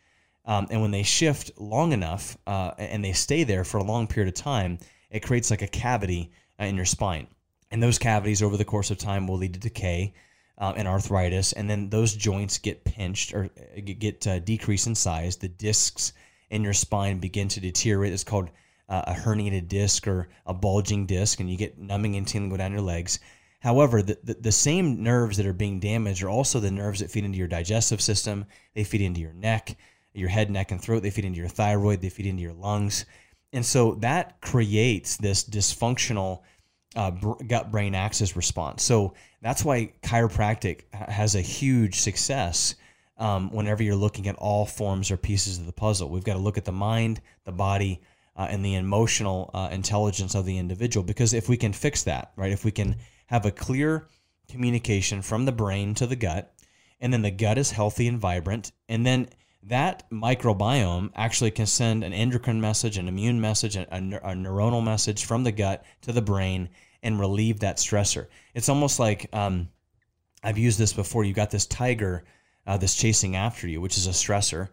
Um, 0.45 0.69
and 0.71 0.81
when 0.81 0.93
they 0.93 1.03
shift 1.03 1.51
long 1.59 1.93
enough 1.93 2.39
uh, 2.47 2.73
and 2.79 3.05
they 3.05 3.13
stay 3.13 3.43
there 3.43 3.65
for 3.65 3.79
a 3.79 3.83
long 3.83 4.07
period 4.07 4.29
of 4.29 4.41
time, 4.41 4.79
it 5.11 5.21
creates 5.25 5.51
like 5.51 5.63
a 5.63 5.67
cavity 5.67 6.31
uh, 6.61 6.65
in 6.65 6.77
your 6.77 6.85
spine. 6.85 7.27
And 7.71 7.83
those 7.83 7.99
cavities 7.99 8.43
over 8.43 8.57
the 8.57 8.65
course 8.65 8.91
of 8.91 8.99
time 8.99 9.27
will 9.27 9.39
lead 9.39 9.55
to 9.55 9.61
decay 9.61 10.15
uh, 10.59 10.73
and 10.77 10.89
arthritis. 10.89 11.53
And 11.53 11.69
then 11.69 11.91
those 11.91 12.15
joints 12.15 12.59
get 12.59 12.85
pinched 12.85 13.35
or 13.35 13.51
uh, 13.77 13.81
get 13.81 14.27
uh, 14.27 14.39
decrease 14.39 14.87
in 14.87 14.95
size. 14.95 15.37
The 15.37 15.49
discs 15.49 16.13
in 16.51 16.63
your 16.63 16.73
spine 16.73 17.19
begin 17.19 17.49
to 17.49 17.61
deteriorate. 17.61 18.13
It's 18.13 18.25
called 18.25 18.51
uh, 18.89 19.03
a 19.09 19.13
herniated 19.13 19.69
disc 19.69 20.07
or 20.07 20.29
a 20.47 20.55
bulging 20.55 21.07
disc, 21.07 21.41
and 21.41 21.51
you 21.51 21.57
get 21.57 21.79
numbing 21.79 22.17
and 22.17 22.27
tingling 22.27 22.51
go 22.51 22.57
down 22.57 22.73
your 22.73 22.81
legs. 22.81 23.19
However, 23.61 24.03
the, 24.03 24.19
the, 24.23 24.35
the, 24.35 24.53
same 24.53 25.03
nerves 25.03 25.37
that 25.39 25.47
are 25.47 25.53
being 25.53 25.81
damaged 25.81 26.23
are 26.23 26.29
also 26.29 26.61
the 26.61 26.71
nerves 26.71 27.01
that 27.01 27.11
feed 27.11 27.25
into 27.25 27.39
your 27.39 27.49
digestive 27.49 28.01
system. 28.01 28.45
They 28.75 28.85
feed 28.85 29.01
into 29.01 29.21
your 29.21 29.33
neck, 29.33 29.77
your 30.13 30.29
head, 30.29 30.51
neck, 30.51 30.71
and 30.71 30.81
throat. 30.81 31.03
They 31.03 31.11
feed 31.11 31.25
into 31.25 31.39
your 31.39 31.49
thyroid. 31.49 32.01
They 32.01 32.11
feed 32.11 32.27
into 32.27 32.43
your 32.43 32.53
lungs. 32.53 33.07
And 33.53 33.65
so 33.65 33.95
that 33.97 34.41
creates 34.41 35.17
this 35.17 35.43
dysfunctional 35.43 36.43
uh, 36.97 37.11
gut 37.11 37.71
brain 37.71 37.95
axis 37.95 38.37
response. 38.37 38.83
So 38.83 39.15
that's 39.43 39.65
why 39.65 39.93
chiropractic 40.03 40.93
has 40.93 41.35
a 41.35 41.41
huge 41.41 42.01
success 42.01 42.75
um, 43.19 43.51
whenever 43.51 43.83
you're 43.83 43.95
looking 43.95 44.27
at 44.29 44.37
all 44.37 44.67
forms 44.67 45.11
or 45.11 45.17
pieces 45.17 45.59
of 45.59 45.67
the 45.67 45.73
puzzle. 45.73 46.09
We've 46.09 46.25
got 46.25 46.35
to 46.35 46.41
look 46.41 46.59
at 46.59 46.65
the 46.65 46.73
mind, 46.73 47.21
the 47.45 47.53
body, 47.53 48.01
uh, 48.37 48.49
and 48.51 48.65
the 48.65 48.75
emotional 48.75 49.51
uh, 49.55 49.69
intelligence 49.71 50.35
of 50.35 50.45
the 50.45 50.59
individual 50.59 51.05
because 51.05 51.33
if 51.33 51.49
we 51.49 51.57
can 51.57 51.73
fix 51.73 52.03
that, 52.05 52.33
right, 52.37 52.53
if 52.53 52.65
we 52.65 52.71
can 52.71 52.97
have 53.27 53.47
a 53.47 53.51
clear 53.51 54.09
communication 54.51 55.23
from 55.23 55.45
the 55.45 55.53
brain 55.53 55.95
to 55.95 56.07
the 56.07 56.17
gut, 56.17 56.53
and 57.01 57.13
then 57.13 57.23
the 57.23 57.31
gut 57.31 57.59
is 57.59 57.71
healthy 57.71 58.09
and 58.09 58.19
vibrant, 58.19 58.73
and 58.89 59.05
then 59.05 59.29
that 59.63 60.09
microbiome 60.11 61.11
actually 61.15 61.51
can 61.51 61.67
send 61.67 62.05
an 62.05 62.13
endocrine 62.13 62.61
message, 62.61 62.99
an 62.99 63.09
immune 63.09 63.41
message, 63.41 63.77
a, 63.77 63.87
a, 63.93 63.99
a 63.99 64.35
neuronal 64.35 64.85
message 64.85 65.25
from 65.25 65.43
the 65.43 65.53
gut 65.53 65.85
to 66.03 66.13
the 66.13 66.23
brain 66.23 66.69
and 67.07 67.21
relieve 67.21 67.61
that 67.61 67.77
stressor. 67.77 68.27
It's 68.53 68.69
almost 68.69 68.99
like 68.99 69.29
um, 69.33 69.69
I've 70.43 70.59
used 70.59 70.77
this 70.77 70.93
before. 70.93 71.23
You 71.23 71.33
got 71.33 71.53
this 71.53 71.65
tiger 71.65 72.25
uh, 72.67 72.77
that's 72.79 72.97
chasing 72.97 73.37
after 73.37 73.69
you, 73.69 73.81
which 73.81 73.97
is 73.97 74.09
a 74.09 74.11
stressor. 74.11 74.71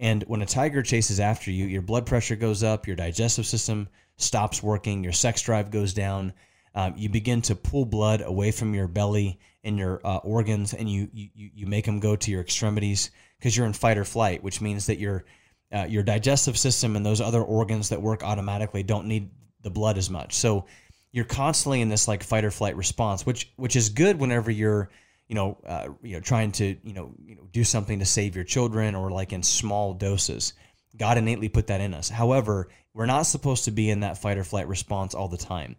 And 0.00 0.24
when 0.24 0.42
a 0.42 0.46
tiger 0.46 0.82
chases 0.82 1.20
after 1.20 1.52
you, 1.52 1.64
your 1.64 1.82
blood 1.82 2.04
pressure 2.04 2.34
goes 2.34 2.64
up, 2.64 2.88
your 2.88 2.96
digestive 2.96 3.46
system 3.46 3.88
stops 4.16 4.64
working, 4.64 5.04
your 5.04 5.12
sex 5.12 5.40
drive 5.42 5.70
goes 5.70 5.94
down. 5.94 6.32
Um, 6.74 6.94
you 6.96 7.08
begin 7.08 7.40
to 7.42 7.54
pull 7.54 7.84
blood 7.84 8.20
away 8.20 8.50
from 8.50 8.74
your 8.74 8.88
belly 8.88 9.38
and 9.62 9.78
your 9.78 10.00
uh, 10.04 10.16
organs, 10.18 10.74
and 10.74 10.90
you, 10.90 11.08
you 11.12 11.30
you 11.34 11.66
make 11.66 11.84
them 11.84 12.00
go 12.00 12.16
to 12.16 12.30
your 12.32 12.40
extremities 12.40 13.12
because 13.38 13.56
you're 13.56 13.66
in 13.66 13.72
fight 13.72 13.96
or 13.96 14.04
flight, 14.04 14.42
which 14.42 14.60
means 14.60 14.86
that 14.86 14.98
your 14.98 15.24
uh, 15.72 15.86
your 15.88 16.02
digestive 16.02 16.58
system 16.58 16.96
and 16.96 17.06
those 17.06 17.20
other 17.20 17.42
organs 17.42 17.88
that 17.88 18.02
work 18.02 18.24
automatically 18.24 18.82
don't 18.82 19.06
need 19.06 19.30
the 19.62 19.70
blood 19.70 19.98
as 19.98 20.10
much. 20.10 20.34
So 20.34 20.66
you're 21.12 21.24
constantly 21.24 21.80
in 21.80 21.88
this 21.88 22.08
like 22.08 22.22
fight 22.22 22.44
or 22.44 22.50
flight 22.50 22.76
response, 22.76 23.24
which 23.24 23.52
which 23.56 23.76
is 23.76 23.88
good 23.88 24.18
whenever 24.18 24.50
you're 24.50 24.90
you 25.28 25.34
know 25.34 25.58
uh, 25.66 25.88
you 26.02 26.14
know 26.14 26.20
trying 26.20 26.52
to 26.52 26.76
you 26.82 26.92
know 26.92 27.14
you 27.24 27.36
know 27.36 27.48
do 27.52 27.64
something 27.64 27.98
to 27.98 28.04
save 28.04 28.34
your 28.34 28.44
children 28.44 28.94
or 28.94 29.10
like 29.10 29.32
in 29.32 29.42
small 29.42 29.94
doses. 29.94 30.52
God 30.96 31.18
innately 31.18 31.48
put 31.48 31.66
that 31.66 31.80
in 31.80 31.92
us. 31.92 32.08
However, 32.08 32.68
we're 32.94 33.06
not 33.06 33.22
supposed 33.24 33.66
to 33.66 33.70
be 33.70 33.90
in 33.90 34.00
that 34.00 34.18
fight 34.18 34.38
or 34.38 34.44
flight 34.44 34.68
response 34.68 35.14
all 35.14 35.28
the 35.28 35.36
time. 35.36 35.76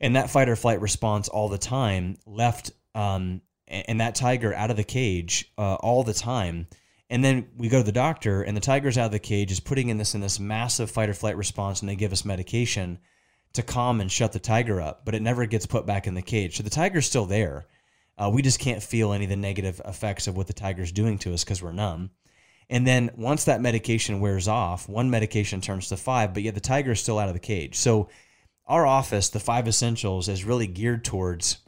And 0.00 0.16
that 0.16 0.30
fight 0.30 0.48
or 0.48 0.56
flight 0.56 0.80
response 0.80 1.28
all 1.28 1.48
the 1.48 1.58
time 1.58 2.16
left 2.26 2.72
um, 2.94 3.42
and 3.68 4.00
that 4.00 4.14
tiger 4.14 4.54
out 4.54 4.70
of 4.70 4.76
the 4.76 4.84
cage 4.84 5.52
uh, 5.58 5.74
all 5.74 6.02
the 6.02 6.14
time. 6.14 6.66
And 7.10 7.22
then 7.22 7.48
we 7.56 7.68
go 7.68 7.78
to 7.78 7.84
the 7.84 7.92
doctor, 7.92 8.42
and 8.42 8.56
the 8.56 8.62
tiger's 8.62 8.96
out 8.96 9.06
of 9.06 9.12
the 9.12 9.18
cage, 9.18 9.52
is 9.52 9.60
putting 9.60 9.88
in 9.88 9.98
this 9.98 10.14
in 10.14 10.20
this 10.20 10.40
massive 10.40 10.90
fight 10.90 11.08
or 11.08 11.14
flight 11.14 11.36
response, 11.36 11.80
and 11.80 11.88
they 11.88 11.96
give 11.96 12.12
us 12.12 12.24
medication 12.24 12.98
to 13.54 13.62
calm 13.62 14.00
and 14.00 14.10
shut 14.10 14.32
the 14.32 14.38
tiger 14.38 14.80
up, 14.80 15.04
but 15.04 15.14
it 15.14 15.22
never 15.22 15.46
gets 15.46 15.66
put 15.66 15.86
back 15.86 16.06
in 16.06 16.14
the 16.14 16.22
cage. 16.22 16.56
So 16.56 16.62
the 16.62 16.70
tiger's 16.70 17.06
still 17.06 17.26
there. 17.26 17.66
Uh, 18.16 18.30
we 18.32 18.42
just 18.42 18.60
can't 18.60 18.82
feel 18.82 19.12
any 19.12 19.24
of 19.24 19.30
the 19.30 19.36
negative 19.36 19.80
effects 19.84 20.26
of 20.26 20.36
what 20.36 20.46
the 20.46 20.52
tiger's 20.52 20.92
doing 20.92 21.18
to 21.18 21.32
us 21.34 21.44
because 21.44 21.62
we're 21.62 21.72
numb. 21.72 22.10
And 22.70 22.86
then 22.86 23.10
once 23.16 23.44
that 23.44 23.60
medication 23.60 24.20
wears 24.20 24.48
off, 24.48 24.88
one 24.88 25.10
medication 25.10 25.60
turns 25.60 25.88
to 25.88 25.96
five, 25.96 26.32
but 26.32 26.42
yet 26.42 26.54
the 26.54 26.60
tiger 26.60 26.92
is 26.92 27.00
still 27.00 27.18
out 27.18 27.28
of 27.28 27.34
the 27.34 27.40
cage. 27.40 27.76
So 27.76 28.08
our 28.66 28.86
office, 28.86 29.28
the 29.28 29.40
five 29.40 29.68
essentials, 29.68 30.28
is 30.28 30.44
really 30.44 30.66
geared 30.66 31.04
towards 31.04 31.58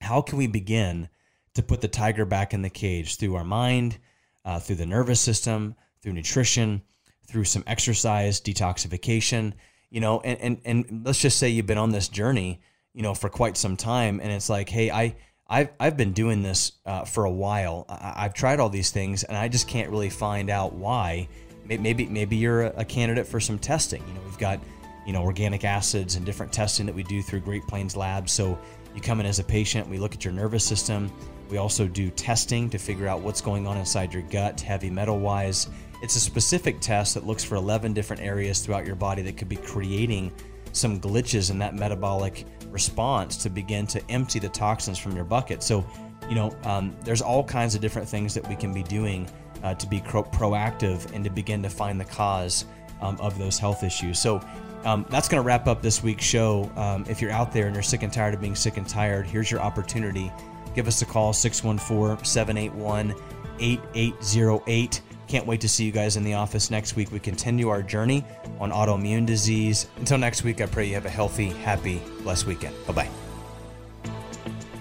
how 0.00 0.20
can 0.20 0.38
we 0.38 0.46
begin 0.46 1.08
to 1.54 1.62
put 1.62 1.80
the 1.80 1.88
tiger 1.88 2.24
back 2.24 2.52
in 2.52 2.62
the 2.62 2.70
cage 2.70 3.16
through 3.16 3.36
our 3.36 3.44
mind, 3.44 3.98
uh, 4.44 4.60
through 4.60 4.76
the 4.76 4.86
nervous 4.86 5.20
system, 5.20 5.74
through 6.02 6.12
nutrition, 6.12 6.82
through 7.26 7.44
some 7.44 7.64
exercise, 7.66 8.40
detoxification, 8.40 9.54
you 9.90 10.00
know, 10.00 10.20
and, 10.20 10.40
and, 10.40 10.60
and 10.64 11.02
let's 11.04 11.20
just 11.20 11.38
say 11.38 11.48
you've 11.48 11.66
been 11.66 11.78
on 11.78 11.90
this 11.90 12.08
journey, 12.08 12.60
you 12.94 13.02
know, 13.02 13.14
for 13.14 13.28
quite 13.28 13.56
some 13.56 13.76
time. 13.76 14.20
And 14.20 14.32
it's 14.32 14.48
like, 14.48 14.68
Hey, 14.68 14.90
I, 14.90 15.16
I've, 15.48 15.70
I've 15.80 15.96
been 15.96 16.12
doing 16.12 16.42
this 16.42 16.72
uh, 16.86 17.04
for 17.04 17.24
a 17.24 17.30
while. 17.30 17.84
I, 17.88 18.22
have 18.22 18.34
tried 18.34 18.60
all 18.60 18.68
these 18.68 18.90
things 18.90 19.24
and 19.24 19.36
I 19.36 19.48
just 19.48 19.66
can't 19.66 19.90
really 19.90 20.10
find 20.10 20.48
out 20.48 20.74
why. 20.74 21.28
Maybe, 21.66 22.06
maybe 22.06 22.36
you're 22.36 22.62
a 22.62 22.84
candidate 22.84 23.26
for 23.26 23.38
some 23.38 23.58
testing. 23.58 24.02
You 24.06 24.14
know, 24.14 24.20
we've 24.24 24.38
got, 24.38 24.60
you 25.06 25.12
know, 25.12 25.22
organic 25.22 25.64
acids 25.64 26.16
and 26.16 26.26
different 26.26 26.52
testing 26.52 26.84
that 26.86 26.94
we 26.94 27.04
do 27.04 27.22
through 27.22 27.40
Great 27.40 27.64
Plains 27.68 27.96
Labs. 27.96 28.32
So 28.32 28.58
you 28.94 29.00
come 29.00 29.20
in 29.20 29.26
as 29.26 29.38
a 29.38 29.44
patient, 29.44 29.88
we 29.88 29.98
look 29.98 30.14
at 30.14 30.24
your 30.24 30.32
nervous 30.32 30.64
system. 30.64 31.12
We 31.48 31.58
also 31.58 31.86
do 31.86 32.10
testing 32.10 32.70
to 32.70 32.78
figure 32.78 33.06
out 33.06 33.20
what's 33.20 33.40
going 33.40 33.66
on 33.66 33.76
inside 33.76 34.12
your 34.12 34.22
gut, 34.22 34.60
heavy 34.60 34.90
metal 34.90 35.18
wise. 35.18 35.68
It's 36.02 36.16
a 36.16 36.20
specific 36.20 36.80
test 36.80 37.14
that 37.14 37.26
looks 37.26 37.44
for 37.44 37.56
11 37.56 37.92
different 37.92 38.22
areas 38.22 38.60
throughout 38.60 38.86
your 38.86 38.96
body 38.96 39.22
that 39.22 39.36
could 39.36 39.48
be 39.48 39.56
creating 39.56 40.32
some 40.72 41.00
glitches 41.00 41.50
in 41.50 41.58
that 41.58 41.74
metabolic 41.74 42.46
response 42.68 43.36
to 43.38 43.50
begin 43.50 43.86
to 43.88 44.10
empty 44.10 44.38
the 44.38 44.48
toxins 44.48 44.98
from 44.98 45.16
your 45.16 45.24
bucket. 45.24 45.62
So 45.62 45.84
you 46.30 46.36
know, 46.36 46.56
um, 46.64 46.96
there's 47.04 47.20
all 47.20 47.42
kinds 47.42 47.74
of 47.74 47.80
different 47.80 48.08
things 48.08 48.34
that 48.34 48.48
we 48.48 48.54
can 48.54 48.72
be 48.72 48.84
doing 48.84 49.28
uh, 49.62 49.74
to 49.74 49.86
be 49.86 50.00
pro- 50.00 50.22
proactive 50.22 51.12
and 51.12 51.24
to 51.24 51.30
begin 51.30 51.62
to 51.62 51.68
find 51.68 52.00
the 52.00 52.04
cause 52.04 52.66
um, 53.02 53.16
of 53.20 53.36
those 53.36 53.58
health 53.58 53.82
issues. 53.82 54.18
So 54.18 54.40
um, 54.84 55.04
that's 55.10 55.28
going 55.28 55.42
to 55.42 55.46
wrap 55.46 55.66
up 55.66 55.82
this 55.82 56.02
week's 56.02 56.24
show. 56.24 56.70
Um, 56.76 57.04
if 57.08 57.20
you're 57.20 57.32
out 57.32 57.52
there 57.52 57.66
and 57.66 57.74
you're 57.74 57.82
sick 57.82 58.04
and 58.04 58.12
tired 58.12 58.32
of 58.32 58.40
being 58.40 58.54
sick 58.54 58.76
and 58.76 58.88
tired, 58.88 59.26
here's 59.26 59.50
your 59.50 59.60
opportunity. 59.60 60.32
Give 60.74 60.86
us 60.86 61.02
a 61.02 61.06
call 61.06 61.32
614 61.32 62.24
781 62.24 63.14
8808. 63.58 65.02
Can't 65.30 65.46
wait 65.46 65.60
to 65.60 65.68
see 65.68 65.84
you 65.84 65.92
guys 65.92 66.16
in 66.16 66.24
the 66.24 66.34
office 66.34 66.72
next 66.72 66.96
week. 66.96 67.12
We 67.12 67.20
continue 67.20 67.68
our 67.68 67.84
journey 67.84 68.24
on 68.58 68.72
autoimmune 68.72 69.26
disease. 69.26 69.86
Until 69.98 70.18
next 70.18 70.42
week, 70.42 70.60
I 70.60 70.66
pray 70.66 70.88
you 70.88 70.94
have 70.94 71.06
a 71.06 71.10
healthy, 71.10 71.50
happy, 71.50 72.02
blessed 72.24 72.48
weekend. 72.48 72.74
Bye 72.84 72.92
bye. 72.92 73.08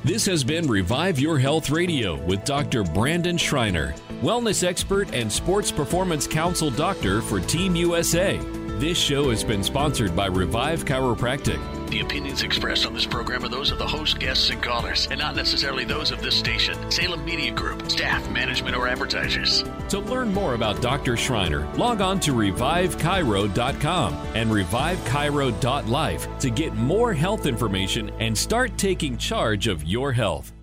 This 0.03 0.25
has 0.25 0.43
been 0.43 0.65
Revive 0.67 1.19
Your 1.19 1.37
Health 1.37 1.69
Radio 1.69 2.15
with 2.25 2.43
Dr. 2.45 2.83
Brandon 2.83 3.37
Schreiner, 3.37 3.93
wellness 4.23 4.63
expert 4.63 5.13
and 5.13 5.31
sports 5.31 5.71
performance 5.71 6.25
council 6.25 6.71
doctor 6.71 7.21
for 7.21 7.39
Team 7.39 7.75
USA. 7.75 8.39
This 8.79 8.97
show 8.97 9.29
has 9.29 9.43
been 9.43 9.63
sponsored 9.63 10.15
by 10.15 10.25
Revive 10.25 10.83
Chiropractic. 10.83 11.78
The 11.89 12.01
opinions 12.01 12.43
expressed 12.43 12.85
on 12.85 12.93
this 12.93 13.07
program 13.07 13.43
are 13.43 13.49
those 13.49 13.71
of 13.71 13.79
the 13.79 13.87
host, 13.87 14.19
guests, 14.19 14.51
and 14.51 14.61
callers, 14.61 15.07
and 15.09 15.19
not 15.19 15.35
necessarily 15.35 15.85
those 15.85 16.11
of 16.11 16.21
this 16.21 16.35
station, 16.35 16.91
Salem 16.91 17.25
Media 17.25 17.51
Group, 17.51 17.89
staff, 17.89 18.29
management, 18.29 18.75
or 18.75 18.87
advertisers. 18.87 19.63
To 19.89 19.97
learn 19.97 20.31
more 20.31 20.53
about 20.53 20.83
Dr. 20.83 21.17
Schreiner, 21.17 21.67
log 21.75 21.99
on 21.99 22.19
to 22.19 22.33
revivechiro.com 22.33 24.13
and 24.35 24.51
revivechiro.life 24.51 26.39
to 26.39 26.49
get 26.51 26.75
more 26.75 27.11
health 27.11 27.47
information 27.47 28.11
and 28.19 28.37
start 28.37 28.77
taking 28.77 29.17
charge 29.17 29.67
of 29.67 29.83
your 29.83 30.11
health. 30.11 30.53